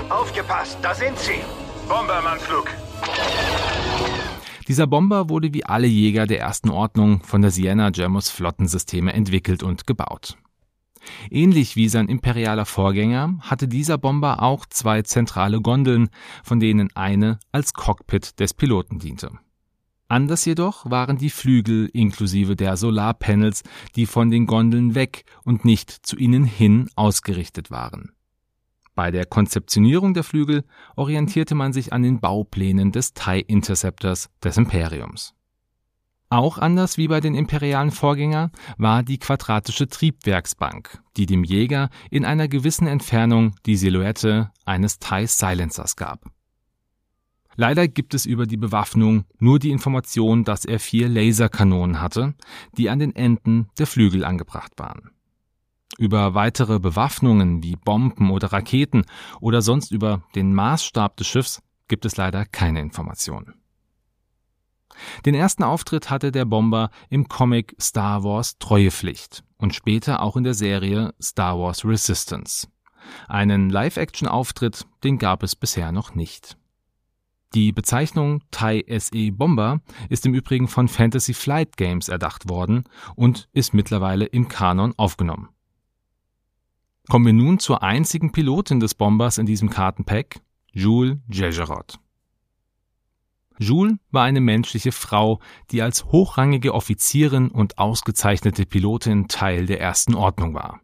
Aufgepasst, 0.08 0.78
da 0.82 0.94
sind 0.94 1.18
sie! 1.18 1.40
Bombermannflug! 1.88 2.70
Dieser 4.68 4.88
Bomber 4.88 5.28
wurde 5.28 5.54
wie 5.54 5.64
alle 5.64 5.86
Jäger 5.86 6.26
der 6.26 6.40
ersten 6.40 6.70
Ordnung 6.70 7.22
von 7.22 7.40
der 7.40 7.52
Sienna 7.52 7.90
Germus 7.90 8.30
Flottensysteme 8.30 9.12
entwickelt 9.12 9.62
und 9.62 9.86
gebaut. 9.86 10.36
Ähnlich 11.30 11.76
wie 11.76 11.88
sein 11.88 12.08
imperialer 12.08 12.66
Vorgänger 12.66 13.38
hatte 13.40 13.68
dieser 13.68 13.96
Bomber 13.96 14.42
auch 14.42 14.66
zwei 14.66 15.02
zentrale 15.02 15.60
Gondeln, 15.60 16.08
von 16.42 16.58
denen 16.58 16.94
eine 16.96 17.38
als 17.52 17.74
Cockpit 17.74 18.40
des 18.40 18.54
Piloten 18.54 18.98
diente. 18.98 19.30
Anders 20.08 20.44
jedoch 20.44 20.88
waren 20.88 21.18
die 21.18 21.30
Flügel 21.30 21.90
inklusive 21.92 22.54
der 22.54 22.76
Solarpanels, 22.76 23.64
die 23.96 24.06
von 24.06 24.30
den 24.30 24.46
Gondeln 24.46 24.94
weg 24.94 25.24
und 25.44 25.64
nicht 25.64 25.90
zu 25.90 26.16
ihnen 26.16 26.44
hin 26.44 26.88
ausgerichtet 26.94 27.70
waren. 27.70 28.12
Bei 28.94 29.10
der 29.10 29.26
Konzeptionierung 29.26 30.14
der 30.14 30.24
Flügel 30.24 30.64
orientierte 30.94 31.54
man 31.54 31.72
sich 31.72 31.92
an 31.92 32.02
den 32.02 32.20
Bauplänen 32.20 32.92
des 32.92 33.12
TIE 33.14 33.40
Interceptors 33.40 34.30
des 34.42 34.56
Imperiums. 34.56 35.34
Auch 36.28 36.58
anders 36.58 36.98
wie 36.98 37.06
bei 37.06 37.20
den 37.20 37.34
imperialen 37.34 37.90
Vorgängern 37.90 38.50
war 38.78 39.02
die 39.02 39.18
quadratische 39.18 39.86
Triebwerksbank, 39.86 41.00
die 41.16 41.26
dem 41.26 41.44
Jäger 41.44 41.90
in 42.10 42.24
einer 42.24 42.48
gewissen 42.48 42.86
Entfernung 42.86 43.54
die 43.64 43.76
Silhouette 43.76 44.50
eines 44.64 44.98
TIE 44.98 45.26
Silencers 45.26 45.94
gab. 45.94 46.24
Leider 47.56 47.88
gibt 47.88 48.14
es 48.14 48.26
über 48.26 48.46
die 48.46 48.58
Bewaffnung 48.58 49.24
nur 49.38 49.58
die 49.58 49.70
Information, 49.70 50.44
dass 50.44 50.64
er 50.64 50.78
vier 50.78 51.08
Laserkanonen 51.08 52.00
hatte, 52.00 52.34
die 52.76 52.90
an 52.90 52.98
den 52.98 53.16
Enden 53.16 53.68
der 53.78 53.86
Flügel 53.86 54.24
angebracht 54.24 54.72
waren. 54.76 55.10
Über 55.98 56.34
weitere 56.34 56.78
Bewaffnungen 56.78 57.62
wie 57.62 57.76
Bomben 57.76 58.30
oder 58.30 58.52
Raketen 58.52 59.06
oder 59.40 59.62
sonst 59.62 59.90
über 59.90 60.22
den 60.34 60.54
Maßstab 60.54 61.16
des 61.16 61.26
Schiffs 61.26 61.62
gibt 61.88 62.04
es 62.04 62.16
leider 62.16 62.44
keine 62.44 62.80
Informationen. 62.80 63.54
Den 65.24 65.34
ersten 65.34 65.62
Auftritt 65.62 66.10
hatte 66.10 66.32
der 66.32 66.44
Bomber 66.44 66.90
im 67.08 67.28
Comic 67.28 67.74
Star 67.80 68.24
Wars 68.24 68.58
Treuepflicht 68.58 69.44
und 69.56 69.74
später 69.74 70.20
auch 70.22 70.36
in 70.36 70.44
der 70.44 70.54
Serie 70.54 71.14
Star 71.20 71.58
Wars 71.58 71.84
Resistance. 71.84 72.68
Einen 73.28 73.70
Live-Action-Auftritt, 73.70 74.86
den 75.04 75.18
gab 75.18 75.42
es 75.42 75.54
bisher 75.54 75.92
noch 75.92 76.14
nicht. 76.14 76.56
Die 77.54 77.72
Bezeichnung 77.72 78.42
Thai 78.50 78.84
SE 78.98 79.32
Bomber 79.32 79.80
ist 80.08 80.26
im 80.26 80.34
Übrigen 80.34 80.68
von 80.68 80.88
Fantasy 80.88 81.32
Flight 81.32 81.76
Games 81.76 82.08
erdacht 82.08 82.48
worden 82.48 82.84
und 83.14 83.48
ist 83.52 83.72
mittlerweile 83.72 84.26
im 84.26 84.48
Kanon 84.48 84.94
aufgenommen. 84.96 85.48
Kommen 87.08 87.26
wir 87.26 87.32
nun 87.32 87.58
zur 87.58 87.82
einzigen 87.82 88.32
Pilotin 88.32 88.80
des 88.80 88.94
Bombers 88.94 89.38
in 89.38 89.46
diesem 89.46 89.70
Kartenpack, 89.70 90.40
Jules 90.72 91.18
Jegerot. 91.30 91.98
Jules 93.58 93.96
war 94.10 94.24
eine 94.24 94.40
menschliche 94.40 94.92
Frau, 94.92 95.40
die 95.70 95.82
als 95.82 96.06
hochrangige 96.06 96.74
Offizierin 96.74 97.48
und 97.48 97.78
ausgezeichnete 97.78 98.66
Pilotin 98.66 99.28
Teil 99.28 99.66
der 99.66 99.80
ersten 99.80 100.14
Ordnung 100.14 100.52
war. 100.52 100.80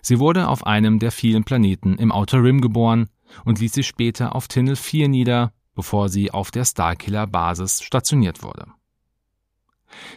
Sie 0.00 0.18
wurde 0.18 0.48
auf 0.48 0.66
einem 0.66 1.00
der 1.00 1.10
vielen 1.10 1.44
Planeten 1.44 1.98
im 1.98 2.12
Outer 2.12 2.42
Rim 2.42 2.60
geboren 2.60 3.08
und 3.44 3.60
ließ 3.60 3.72
sich 3.72 3.86
später 3.86 4.34
auf 4.34 4.48
Tinnel 4.48 4.76
4 4.76 5.08
nieder, 5.08 5.52
bevor 5.78 6.08
sie 6.08 6.32
auf 6.32 6.50
der 6.50 6.64
Starkiller-Basis 6.64 7.82
stationiert 7.82 8.42
wurde. 8.42 8.66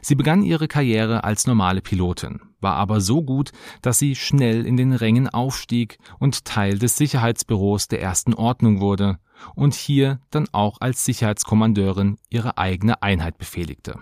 Sie 0.02 0.16
begann 0.16 0.42
ihre 0.42 0.68
Karriere 0.68 1.24
als 1.24 1.46
normale 1.46 1.82
Pilotin, 1.82 2.42
war 2.62 2.78
aber 2.78 3.00
so 3.00 3.22
gut, 3.22 3.52
dass 3.84 4.00
sie 4.00 4.16
schnell 4.16 4.66
in 4.66 4.76
den 4.76 4.92
Rängen 4.92 5.30
aufstieg 5.30 6.00
und 6.18 6.46
Teil 6.46 6.80
des 6.80 6.98
Sicherheitsbüros 6.98 7.90
der 7.90 8.02
ersten 8.02 8.34
Ordnung 8.34 8.80
wurde 8.80 9.20
und 9.54 9.76
hier 9.76 10.20
dann 10.32 10.48
auch 10.52 10.82
als 10.82 11.06
Sicherheitskommandeurin 11.06 12.18
ihre 12.32 12.58
eigene 12.58 13.04
Einheit 13.04 13.38
befehligte. 13.38 14.00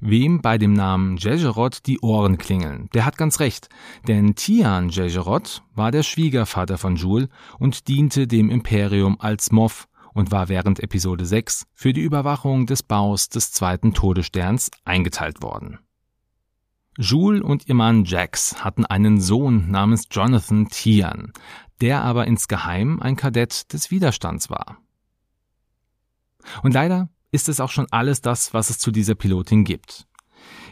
Wem 0.00 0.42
bei 0.42 0.58
dem 0.58 0.72
Namen 0.72 1.18
Jejerot 1.18 1.86
die 1.86 2.00
Ohren 2.00 2.36
klingeln, 2.36 2.90
der 2.94 3.04
hat 3.04 3.16
ganz 3.16 3.38
recht, 3.38 3.68
denn 4.08 4.34
Tian 4.34 4.88
Jejerot 4.88 5.62
war 5.76 5.92
der 5.92 6.02
Schwiegervater 6.02 6.78
von 6.78 6.96
Jul 6.96 7.28
und 7.60 7.86
diente 7.86 8.26
dem 8.26 8.50
Imperium 8.50 9.20
als 9.20 9.52
Moff 9.52 9.86
und 10.16 10.32
war 10.32 10.48
während 10.48 10.80
Episode 10.80 11.26
6 11.26 11.66
für 11.74 11.92
die 11.92 12.00
Überwachung 12.00 12.64
des 12.64 12.82
Baus 12.82 13.28
des 13.28 13.52
zweiten 13.52 13.92
Todessterns 13.92 14.70
eingeteilt 14.86 15.42
worden. 15.42 15.78
Jul 16.96 17.42
und 17.42 17.68
ihr 17.68 17.74
Mann 17.74 18.06
Jax 18.06 18.64
hatten 18.64 18.86
einen 18.86 19.20
Sohn 19.20 19.70
namens 19.70 20.06
Jonathan 20.10 20.68
Tian, 20.70 21.34
der 21.82 22.02
aber 22.02 22.26
insgeheim 22.26 22.98
ein 23.02 23.16
Kadett 23.16 23.74
des 23.74 23.90
Widerstands 23.90 24.48
war. 24.48 24.78
Und 26.62 26.72
leider 26.72 27.10
ist 27.30 27.50
es 27.50 27.60
auch 27.60 27.70
schon 27.70 27.86
alles 27.90 28.22
das, 28.22 28.54
was 28.54 28.70
es 28.70 28.78
zu 28.78 28.90
dieser 28.90 29.16
Pilotin 29.16 29.64
gibt. 29.64 30.06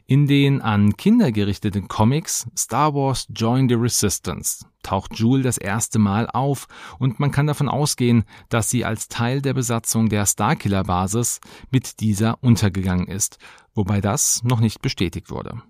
In 0.06 0.26
den 0.26 0.60
an 0.60 0.98
Kinder 0.98 1.32
gerichteten 1.32 1.88
Comics 1.88 2.46
Star 2.54 2.94
Wars 2.94 3.26
Join 3.34 3.70
the 3.70 3.74
Resistance 3.74 4.66
taucht 4.82 5.18
Jewel 5.18 5.42
das 5.42 5.56
erste 5.56 5.98
Mal 5.98 6.28
auf 6.28 6.66
und 6.98 7.20
man 7.20 7.30
kann 7.30 7.46
davon 7.46 7.70
ausgehen, 7.70 8.24
dass 8.50 8.68
sie 8.68 8.84
als 8.84 9.08
Teil 9.08 9.40
der 9.40 9.54
Besatzung 9.54 10.10
der 10.10 10.26
Starkiller 10.26 10.84
Basis 10.84 11.40
mit 11.70 12.00
dieser 12.00 12.42
untergegangen 12.42 13.06
ist, 13.06 13.38
wobei 13.74 14.02
das 14.02 14.42
noch 14.44 14.60
nicht 14.60 14.82
bestätigt 14.82 15.30
wurde. 15.30 15.62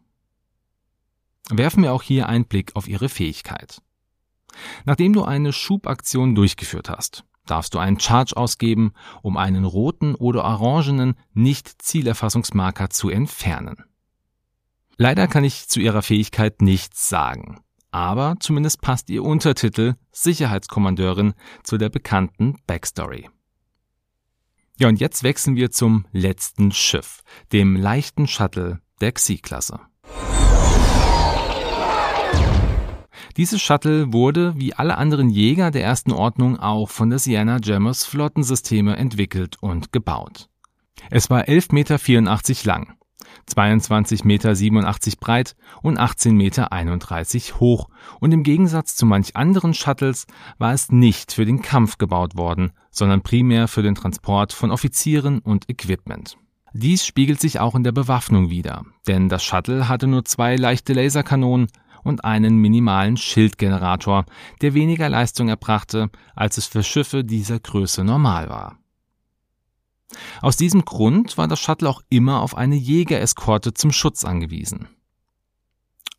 Werfen 1.50 1.84
wir 1.84 1.92
auch 1.92 2.02
hier 2.02 2.28
einen 2.28 2.46
Blick 2.46 2.74
auf 2.74 2.88
ihre 2.88 3.08
Fähigkeit. 3.08 3.82
Nachdem 4.84 5.12
du 5.12 5.22
eine 5.22 5.52
Schubaktion 5.52 6.34
durchgeführt 6.34 6.88
hast, 6.88 7.24
darfst 7.46 7.72
du 7.72 7.78
einen 7.78 8.00
Charge 8.00 8.36
ausgeben, 8.36 8.94
um 9.22 9.36
einen 9.36 9.64
roten 9.64 10.16
oder 10.16 10.42
orangenen 10.42 11.14
Nicht-Zielerfassungsmarker 11.34 12.90
zu 12.90 13.10
entfernen. 13.10 13.84
Leider 14.96 15.26
kann 15.26 15.44
ich 15.44 15.68
zu 15.68 15.80
ihrer 15.80 16.02
Fähigkeit 16.02 16.62
nichts 16.62 17.08
sagen, 17.08 17.60
aber 17.90 18.36
zumindest 18.38 18.80
passt 18.80 19.10
ihr 19.10 19.24
Untertitel 19.24 19.94
Sicherheitskommandeurin 20.12 21.34
zu 21.64 21.78
der 21.78 21.88
bekannten 21.88 22.58
Backstory. 22.66 23.28
Ja, 24.78 24.88
und 24.88 25.00
jetzt 25.00 25.22
wechseln 25.22 25.56
wir 25.56 25.70
zum 25.70 26.06
letzten 26.12 26.72
Schiff, 26.72 27.22
dem 27.52 27.76
leichten 27.76 28.26
Shuttle 28.26 28.80
der 29.00 29.12
Xi-Klasse. 29.12 29.80
Dieses 33.36 33.60
Shuttle 33.60 34.12
wurde, 34.12 34.54
wie 34.56 34.74
alle 34.74 34.96
anderen 34.96 35.28
Jäger 35.28 35.72
der 35.72 35.82
ersten 35.82 36.12
Ordnung, 36.12 36.58
auch 36.58 36.88
von 36.88 37.10
der 37.10 37.18
Sienna 37.18 37.58
Jammers 37.60 38.04
Flottensysteme 38.04 38.96
entwickelt 38.96 39.56
und 39.60 39.92
gebaut. 39.92 40.48
Es 41.10 41.30
war 41.30 41.42
11,84 41.42 41.72
Meter 41.72 41.98
lang, 42.64 42.96
22,87 43.48 44.24
Meter 44.24 44.54
breit 45.20 45.56
und 45.82 45.98
18,31 45.98 46.32
Meter 46.32 47.60
hoch 47.60 47.88
und 48.20 48.32
im 48.32 48.42
Gegensatz 48.42 48.96
zu 48.96 49.06
manch 49.06 49.36
anderen 49.36 49.74
Shuttles 49.74 50.26
war 50.58 50.72
es 50.72 50.90
nicht 50.90 51.32
für 51.32 51.44
den 51.44 51.62
Kampf 51.62 51.98
gebaut 51.98 52.36
worden, 52.36 52.72
sondern 52.90 53.22
primär 53.22 53.68
für 53.68 53.82
den 53.82 53.94
Transport 53.94 54.52
von 54.52 54.70
Offizieren 54.70 55.40
und 55.40 55.68
Equipment. 55.68 56.36
Dies 56.72 57.06
spiegelt 57.06 57.40
sich 57.40 57.60
auch 57.60 57.76
in 57.76 57.84
der 57.84 57.92
Bewaffnung 57.92 58.50
wider, 58.50 58.84
denn 59.06 59.28
das 59.28 59.44
Shuttle 59.44 59.88
hatte 59.88 60.08
nur 60.08 60.24
zwei 60.24 60.56
leichte 60.56 60.92
Laserkanonen 60.92 61.68
und 62.02 62.24
einen 62.24 62.58
minimalen 62.58 63.16
Schildgenerator, 63.16 64.24
der 64.60 64.74
weniger 64.74 65.08
Leistung 65.08 65.48
erbrachte, 65.48 66.10
als 66.34 66.58
es 66.58 66.66
für 66.66 66.82
Schiffe 66.82 67.24
dieser 67.24 67.60
Größe 67.60 68.04
normal 68.04 68.48
war. 68.48 68.78
Aus 70.40 70.56
diesem 70.56 70.84
Grund 70.84 71.38
war 71.38 71.48
das 71.48 71.60
Shuttle 71.60 71.88
auch 71.88 72.02
immer 72.08 72.40
auf 72.40 72.56
eine 72.56 72.76
Jägereskorte 72.76 73.74
zum 73.74 73.92
Schutz 73.92 74.24
angewiesen. 74.24 74.88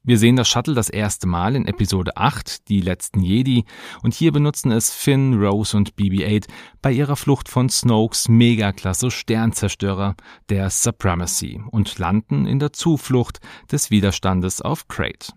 Wir 0.07 0.19
sehen 0.19 0.35
das 0.35 0.47
Shuttle 0.47 0.75
das 0.75 0.89
erste 0.89 1.25
Mal 1.25 1.55
in 1.55 1.65
Episode 1.67 2.15
8, 2.15 2.69
die 2.69 2.79
letzten 2.79 3.21
Jedi, 3.21 3.65
und 4.03 4.13
hier 4.13 4.31
benutzen 4.31 4.71
es 4.71 4.93
Finn, 4.93 5.33
Rose 5.33 5.75
und 5.75 5.95
BB-8 5.95 6.45
bei 6.83 6.91
ihrer 6.91 7.15
Flucht 7.15 7.49
von 7.49 7.69
Snokes 7.69 8.29
Megaklasse 8.29 9.09
Sternzerstörer, 9.09 10.15
der 10.49 10.69
Supremacy, 10.69 11.59
und 11.71 11.97
landen 11.97 12.45
in 12.45 12.59
der 12.59 12.71
Zuflucht 12.71 13.39
des 13.71 13.89
Widerstandes 13.89 14.61
auf 14.61 14.87
Crate. 14.87 15.33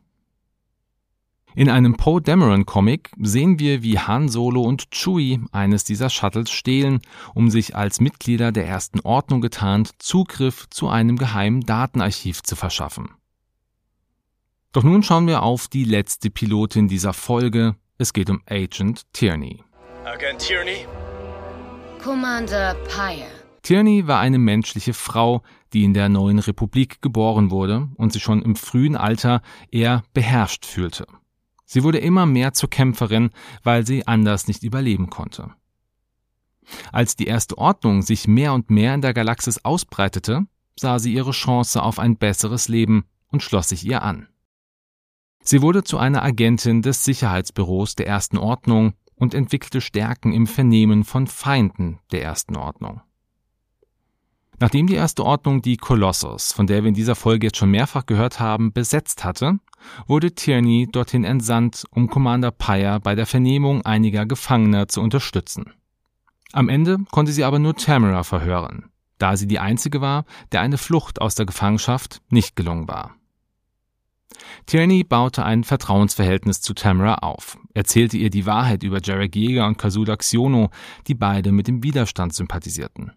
In 1.58 1.68
einem 1.68 1.96
Poe 1.96 2.22
Dameron 2.22 2.66
Comic 2.66 3.10
sehen 3.20 3.58
wir, 3.58 3.82
wie 3.82 3.98
Han 3.98 4.28
Solo 4.28 4.62
und 4.62 4.92
Chewie 4.92 5.40
eines 5.50 5.82
dieser 5.82 6.08
Shuttles 6.08 6.52
stehlen, 6.52 7.00
um 7.34 7.50
sich 7.50 7.74
als 7.74 8.00
Mitglieder 8.00 8.52
der 8.52 8.68
ersten 8.68 9.00
Ordnung 9.00 9.40
getarnt 9.40 9.90
Zugriff 9.98 10.70
zu 10.70 10.88
einem 10.88 11.16
geheimen 11.16 11.62
Datenarchiv 11.62 12.44
zu 12.44 12.54
verschaffen. 12.54 13.10
Doch 14.70 14.84
nun 14.84 15.02
schauen 15.02 15.26
wir 15.26 15.42
auf 15.42 15.66
die 15.66 15.82
letzte 15.82 16.30
Pilotin 16.30 16.86
dieser 16.86 17.12
Folge. 17.12 17.74
Es 17.98 18.12
geht 18.12 18.30
um 18.30 18.40
Agent 18.48 19.12
Tierney. 19.12 19.64
Agent 20.04 20.38
Tierney? 20.38 20.86
Commander 22.00 22.76
Pyre. 22.84 23.26
Tierney 23.62 24.06
war 24.06 24.20
eine 24.20 24.38
menschliche 24.38 24.94
Frau, 24.94 25.42
die 25.72 25.82
in 25.82 25.92
der 25.92 26.08
neuen 26.08 26.38
Republik 26.38 27.02
geboren 27.02 27.50
wurde 27.50 27.88
und 27.96 28.12
sich 28.12 28.22
schon 28.22 28.42
im 28.42 28.54
frühen 28.54 28.94
Alter 28.94 29.42
eher 29.72 30.04
beherrscht 30.14 30.64
fühlte. 30.64 31.04
Sie 31.70 31.85
wurde 31.85 31.98
immer 31.98 32.24
mehr 32.24 32.54
zur 32.54 32.70
Kämpferin, 32.70 33.28
weil 33.62 33.87
sie 33.87 34.07
anders 34.07 34.48
nicht 34.48 34.62
überleben 34.62 35.11
konnte. 35.11 35.50
Als 36.92 37.14
die 37.14 37.26
erste 37.26 37.59
Ordnung 37.59 38.00
sich 38.00 38.26
mehr 38.26 38.54
und 38.54 38.70
mehr 38.70 38.94
in 38.94 39.02
der 39.02 39.12
Galaxis 39.12 39.64
ausbreitete, 39.66 40.46
sah 40.76 40.98
sie 40.98 41.12
ihre 41.12 41.33
Chance 41.33 41.83
auf 41.83 41.98
ein 41.98 42.16
besseres 42.16 42.68
Leben 42.68 43.04
und 43.31 43.42
schloss 43.42 43.68
sich 43.68 43.85
ihr 43.85 44.02
an. 44.02 44.28
Sie 45.42 45.61
wurde 45.61 45.85
zu 45.85 45.98
einer 45.98 46.22
Agentin 46.22 46.81
des 46.81 47.04
Sicherheitsbüros 47.04 47.96
der 47.96 48.07
ersten 48.07 48.38
Ordnung 48.38 48.94
und 49.14 49.35
entwickelte 49.35 49.83
Stärken 49.83 50.33
im 50.33 50.46
Vernehmen 50.46 51.04
von 51.04 51.26
Feinden 51.26 51.98
der 52.12 52.22
ersten 52.22 52.57
Ordnung. 52.57 53.02
Nachdem 54.59 54.87
die 54.87 54.94
erste 54.94 55.22
Ordnung 55.22 55.61
die 55.61 55.76
Kolossos, 55.76 56.52
von 56.52 56.66
der 56.66 56.83
wir 56.83 56.88
in 56.88 56.94
dieser 56.94 57.14
Folge 57.14 57.48
jetzt 57.48 57.59
schon 57.59 57.70
mehrfach 57.70 58.07
gehört 58.07 58.40
haben, 58.40 58.72
besetzt 58.72 59.22
hatte, 59.22 59.59
wurde 60.06 60.32
Tierney 60.32 60.88
dorthin 60.90 61.24
entsandt, 61.24 61.84
um 61.90 62.08
Commander 62.08 62.50
Pyre 62.50 63.00
bei 63.00 63.14
der 63.14 63.26
Vernehmung 63.26 63.82
einiger 63.82 64.26
Gefangener 64.26 64.88
zu 64.88 65.00
unterstützen. 65.00 65.72
Am 66.52 66.68
Ende 66.68 66.98
konnte 67.10 67.32
sie 67.32 67.44
aber 67.44 67.58
nur 67.58 67.76
Tamara 67.76 68.22
verhören, 68.22 68.90
da 69.18 69.36
sie 69.36 69.46
die 69.46 69.58
einzige 69.58 70.00
war, 70.00 70.24
der 70.52 70.60
eine 70.62 70.78
Flucht 70.78 71.20
aus 71.20 71.34
der 71.34 71.46
Gefangenschaft 71.46 72.22
nicht 72.30 72.56
gelungen 72.56 72.88
war. 72.88 73.14
Tierney 74.66 75.04
baute 75.04 75.44
ein 75.44 75.64
Vertrauensverhältnis 75.64 76.60
zu 76.60 76.74
Tamara 76.74 77.16
auf, 77.16 77.58
erzählte 77.74 78.16
ihr 78.16 78.30
die 78.30 78.46
Wahrheit 78.46 78.82
über 78.82 79.00
Jarek 79.02 79.34
Jäger 79.34 79.66
und 79.66 79.78
Kazuda 79.78 80.16
Xiono, 80.16 80.70
die 81.06 81.14
beide 81.14 81.52
mit 81.52 81.68
dem 81.68 81.82
Widerstand 81.82 82.34
sympathisierten. 82.34 83.12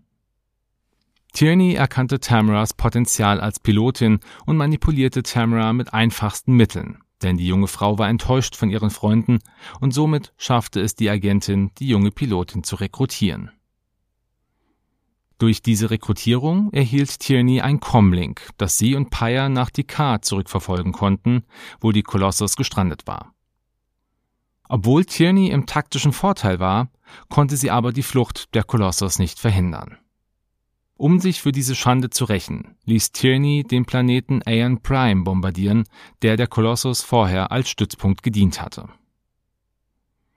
Tierney 1.33 1.73
erkannte 1.73 2.19
Tamaras 2.19 2.73
Potenzial 2.73 3.39
als 3.39 3.59
Pilotin 3.59 4.19
und 4.45 4.57
manipulierte 4.57 5.23
Tamara 5.23 5.73
mit 5.73 5.93
einfachsten 5.93 6.53
Mitteln, 6.53 6.99
denn 7.21 7.37
die 7.37 7.47
junge 7.47 7.67
Frau 7.67 7.97
war 7.97 8.09
enttäuscht 8.09 8.55
von 8.55 8.69
ihren 8.69 8.89
Freunden 8.89 9.39
und 9.79 9.93
somit 9.93 10.33
schaffte 10.37 10.81
es 10.81 10.95
die 10.95 11.09
Agentin, 11.09 11.71
die 11.79 11.87
junge 11.87 12.11
Pilotin 12.11 12.63
zu 12.63 12.75
rekrutieren. 12.75 13.51
Durch 15.37 15.63
diese 15.63 15.89
Rekrutierung 15.89 16.71
erhielt 16.71 17.19
Tierney 17.19 17.61
ein 17.61 17.79
Comlink, 17.79 18.49
das 18.57 18.77
sie 18.77 18.93
und 18.93 19.09
Pyre 19.09 19.49
nach 19.49 19.71
Dakar 19.71 20.21
zurückverfolgen 20.21 20.91
konnten, 20.91 21.45
wo 21.79 21.91
die 21.91 22.03
Colossus 22.03 22.55
gestrandet 22.55 23.07
war. 23.07 23.33
Obwohl 24.69 25.03
Tierney 25.03 25.49
im 25.49 25.65
taktischen 25.65 26.13
Vorteil 26.13 26.59
war, 26.59 26.89
konnte 27.27 27.57
sie 27.57 27.71
aber 27.71 27.91
die 27.91 28.03
Flucht 28.03 28.53
der 28.53 28.63
Colossus 28.63 29.17
nicht 29.17 29.39
verhindern. 29.39 29.97
Um 31.01 31.19
sich 31.19 31.41
für 31.41 31.51
diese 31.51 31.73
Schande 31.73 32.11
zu 32.11 32.25
rächen, 32.25 32.75
ließ 32.85 33.11
Tierney 33.11 33.63
den 33.63 33.85
Planeten 33.85 34.43
Aeon 34.45 34.83
Prime 34.83 35.23
bombardieren, 35.23 35.85
der 36.21 36.37
der 36.37 36.45
Kolossus 36.45 37.01
vorher 37.01 37.51
als 37.51 37.71
Stützpunkt 37.71 38.21
gedient 38.21 38.61
hatte. 38.61 38.87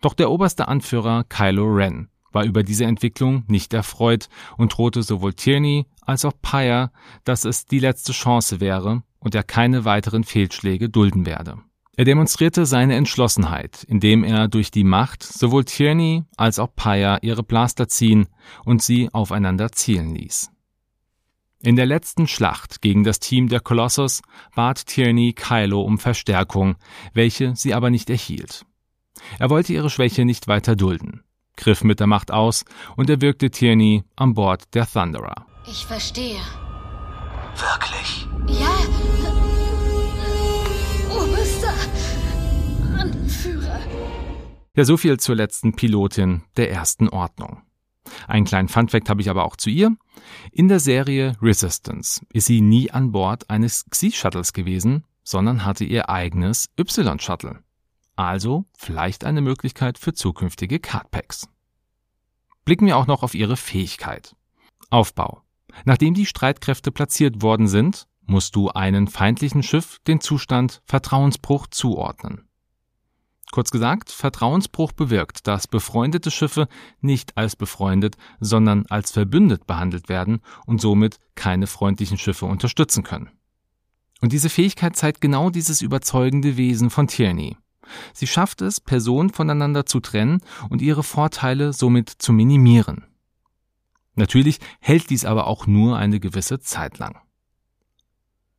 Doch 0.01 0.15
der 0.15 0.31
oberste 0.31 0.67
Anführer 0.67 1.25
Kylo 1.25 1.67
Ren 1.67 2.09
war 2.33 2.45
über 2.45 2.63
diese 2.63 2.87
Entwicklung 2.87 3.45
nicht 3.47 3.75
erfreut 3.75 4.31
und 4.57 4.75
drohte 4.75 5.03
sowohl 5.03 5.35
Tierney 5.35 5.85
als 6.01 6.25
auch 6.25 6.33
Pyre, 6.41 6.91
dass 7.25 7.45
es 7.45 7.67
die 7.67 7.79
letzte 7.79 8.13
Chance 8.13 8.61
wäre 8.61 9.03
und 9.19 9.35
er 9.35 9.43
keine 9.43 9.85
weiteren 9.85 10.25
Fehlschläge 10.25 10.89
dulden 10.89 11.27
werde. 11.27 11.59
Er 11.95 12.07
demonstrierte 12.07 12.65
seine 12.65 12.95
Entschlossenheit, 12.95 13.85
indem 13.85 14.25
er 14.25 14.49
durch 14.49 14.71
die 14.71 14.85
Macht 14.85 15.25
sowohl 15.25 15.67
Tierney 15.67 16.25
als 16.39 16.59
auch 16.59 16.75
Pyre 16.75 17.19
ihre 17.21 17.43
Blaster 17.43 17.87
ziehen 17.87 18.29
und 18.65 18.83
sie 18.83 19.11
aufeinander 19.13 19.71
zielen 19.71 20.15
ließ. 20.15 20.54
In 21.65 21.77
der 21.77 21.87
letzten 21.87 22.29
Schlacht 22.29 22.83
gegen 22.83 23.05
das 23.05 23.21
Team 23.21 23.49
der 23.49 23.61
Colossus 23.61 24.21
bat 24.55 24.85
Tierney 24.85 25.33
Kylo 25.33 25.81
um 25.81 25.99
Verstärkung, 25.99 26.77
welche 27.15 27.57
sie 27.57 27.73
aber 27.73 27.89
nicht 27.89 28.11
erhielt. 28.11 28.67
Er 29.39 29.49
wollte 29.49 29.73
ihre 29.73 29.89
Schwäche 29.89 30.27
nicht 30.27 30.47
weiter 30.47 30.77
dulden, 30.77 31.23
griff 31.57 31.83
mit 31.83 32.01
der 32.01 32.07
Macht 32.07 32.31
aus 32.31 32.67
und 32.97 33.09
erwürgte 33.09 33.51
Tierney 33.51 34.05
an 34.15 34.35
Bord 34.35 34.75
der 34.75 34.87
Thunderer. 34.87 35.47
Ich 35.67 35.87
verstehe. 35.87 36.43
Wirklich? 37.57 38.29
Ja. 38.47 38.77
Oberster 41.17 41.75
Anführer. 42.99 43.81
Ja, 44.77 44.85
so 44.85 44.99
viel 44.99 45.19
zur 45.19 45.37
letzten 45.37 45.75
Pilotin 45.75 46.43
der 46.59 46.71
ersten 46.71 47.09
Ordnung. 47.09 47.63
Einen 48.29 48.45
kleinen 48.45 48.69
Funfact 48.69 49.09
habe 49.09 49.21
ich 49.21 49.31
aber 49.31 49.45
auch 49.45 49.57
zu 49.57 49.71
ihr. 49.71 49.97
In 50.53 50.69
der 50.69 50.81
Serie 50.81 51.37
Resistance 51.41 52.25
ist 52.33 52.47
sie 52.47 52.61
nie 52.61 52.91
an 52.91 53.13
Bord 53.13 53.49
eines 53.51 53.85
Xi-Shuttles 53.91 54.53
gewesen, 54.53 55.05
sondern 55.23 55.65
hatte 55.65 55.85
ihr 55.85 56.09
eigenes 56.09 56.69
Y-Shuttle. 56.79 57.61
Also 58.17 58.65
vielleicht 58.77 59.25
eine 59.25 59.41
Möglichkeit 59.41 59.99
für 59.99 60.15
zukünftige 60.15 60.79
Cardpacks. 60.79 61.49
Blicken 62.65 62.87
wir 62.87 62.97
auch 62.97 63.07
noch 63.07 63.23
auf 63.23 63.35
ihre 63.35 63.57
Fähigkeit. 63.57 64.37
Aufbau. 64.91 65.43
Nachdem 65.85 66.15
die 66.15 66.27
Streitkräfte 66.27 66.93
platziert 66.93 67.43
worden 67.43 67.67
sind, 67.67 68.07
musst 68.27 68.57
du 68.57 68.71
einem 68.71 69.07
feindlichen 69.07 69.63
Schiff 69.63 69.99
den 70.07 70.21
Zustand 70.21 70.81
Vertrauensbruch 70.87 71.67
zuordnen. 71.67 72.44
Kurz 73.53 73.71
gesagt, 73.71 74.11
Vertrauensbruch 74.11 74.93
bewirkt, 74.93 75.47
dass 75.47 75.69
befreundete 75.69 76.31
Schiffe 76.31 76.67
nicht 77.01 77.37
als 77.37 77.57
befreundet, 77.57 78.17
sondern 78.41 78.87
als 78.89 79.13
verbündet 79.13 79.67
behandelt 79.67 80.09
werden 80.09 80.41
und 80.67 80.81
somit 80.81 81.19
keine 81.35 81.67
freundlichen 81.67 82.19
Schiffe 82.19 82.47
unterstützen 82.47 83.05
können. 83.05 83.31
Und 84.21 84.33
diese 84.33 84.49
Fähigkeit 84.49 84.97
zeigt 84.97 85.21
genau 85.21 85.51
dieses 85.51 85.83
überzeugende 85.83 86.57
Wesen 86.57 86.91
von 86.91 87.07
Tierney. 87.07 87.57
Sie 88.13 88.27
schafft 88.27 88.63
es, 88.63 88.81
Personen 88.81 89.31
voneinander 89.31 89.87
zu 89.87 90.01
trennen 90.01 90.41
und 90.71 90.81
ihre 90.81 91.03
Vorteile 91.03 91.73
somit 91.73 92.09
zu 92.09 92.33
minimieren. 92.33 93.05
Natürlich 94.15 94.61
hält 94.81 95.11
dies 95.11 95.25
aber 95.25 95.47
auch 95.47 95.67
nur 95.67 95.97
eine 95.97 96.21
gewisse 96.21 96.61
Zeit 96.61 96.99
lang. 96.99 97.21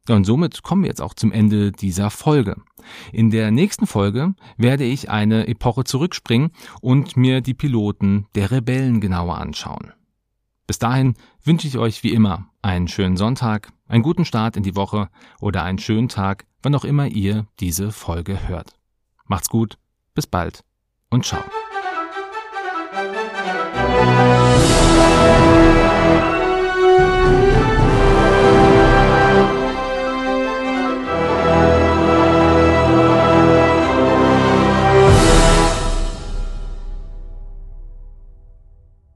Und 0.09 0.25
somit 0.25 0.63
kommen 0.63 0.83
wir 0.83 0.89
jetzt 0.89 1.01
auch 1.01 1.13
zum 1.13 1.31
Ende 1.31 1.71
dieser 1.71 2.09
Folge. 2.09 2.57
In 3.11 3.31
der 3.31 3.51
nächsten 3.51 3.87
Folge 3.87 4.35
werde 4.57 4.83
ich 4.83 5.09
eine 5.09 5.47
Epoche 5.47 5.83
zurückspringen 5.83 6.51
und 6.81 7.17
mir 7.17 7.41
die 7.41 7.53
Piloten 7.53 8.27
der 8.35 8.51
Rebellen 8.51 9.01
genauer 9.01 9.37
anschauen. 9.37 9.93
Bis 10.67 10.79
dahin 10.79 11.15
wünsche 11.43 11.67
ich 11.67 11.77
euch 11.77 12.03
wie 12.03 12.13
immer 12.13 12.49
einen 12.61 12.87
schönen 12.87 13.17
Sonntag, 13.17 13.71
einen 13.87 14.03
guten 14.03 14.25
Start 14.25 14.57
in 14.57 14.63
die 14.63 14.75
Woche 14.75 15.09
oder 15.39 15.63
einen 15.63 15.79
schönen 15.79 16.09
Tag, 16.09 16.45
wann 16.63 16.75
auch 16.75 16.85
immer 16.85 17.07
ihr 17.07 17.47
diese 17.59 17.91
Folge 17.91 18.47
hört. 18.47 18.75
Macht's 19.25 19.49
gut, 19.49 19.77
bis 20.15 20.27
bald 20.27 20.63
und 21.09 21.25
ciao. 21.25 21.43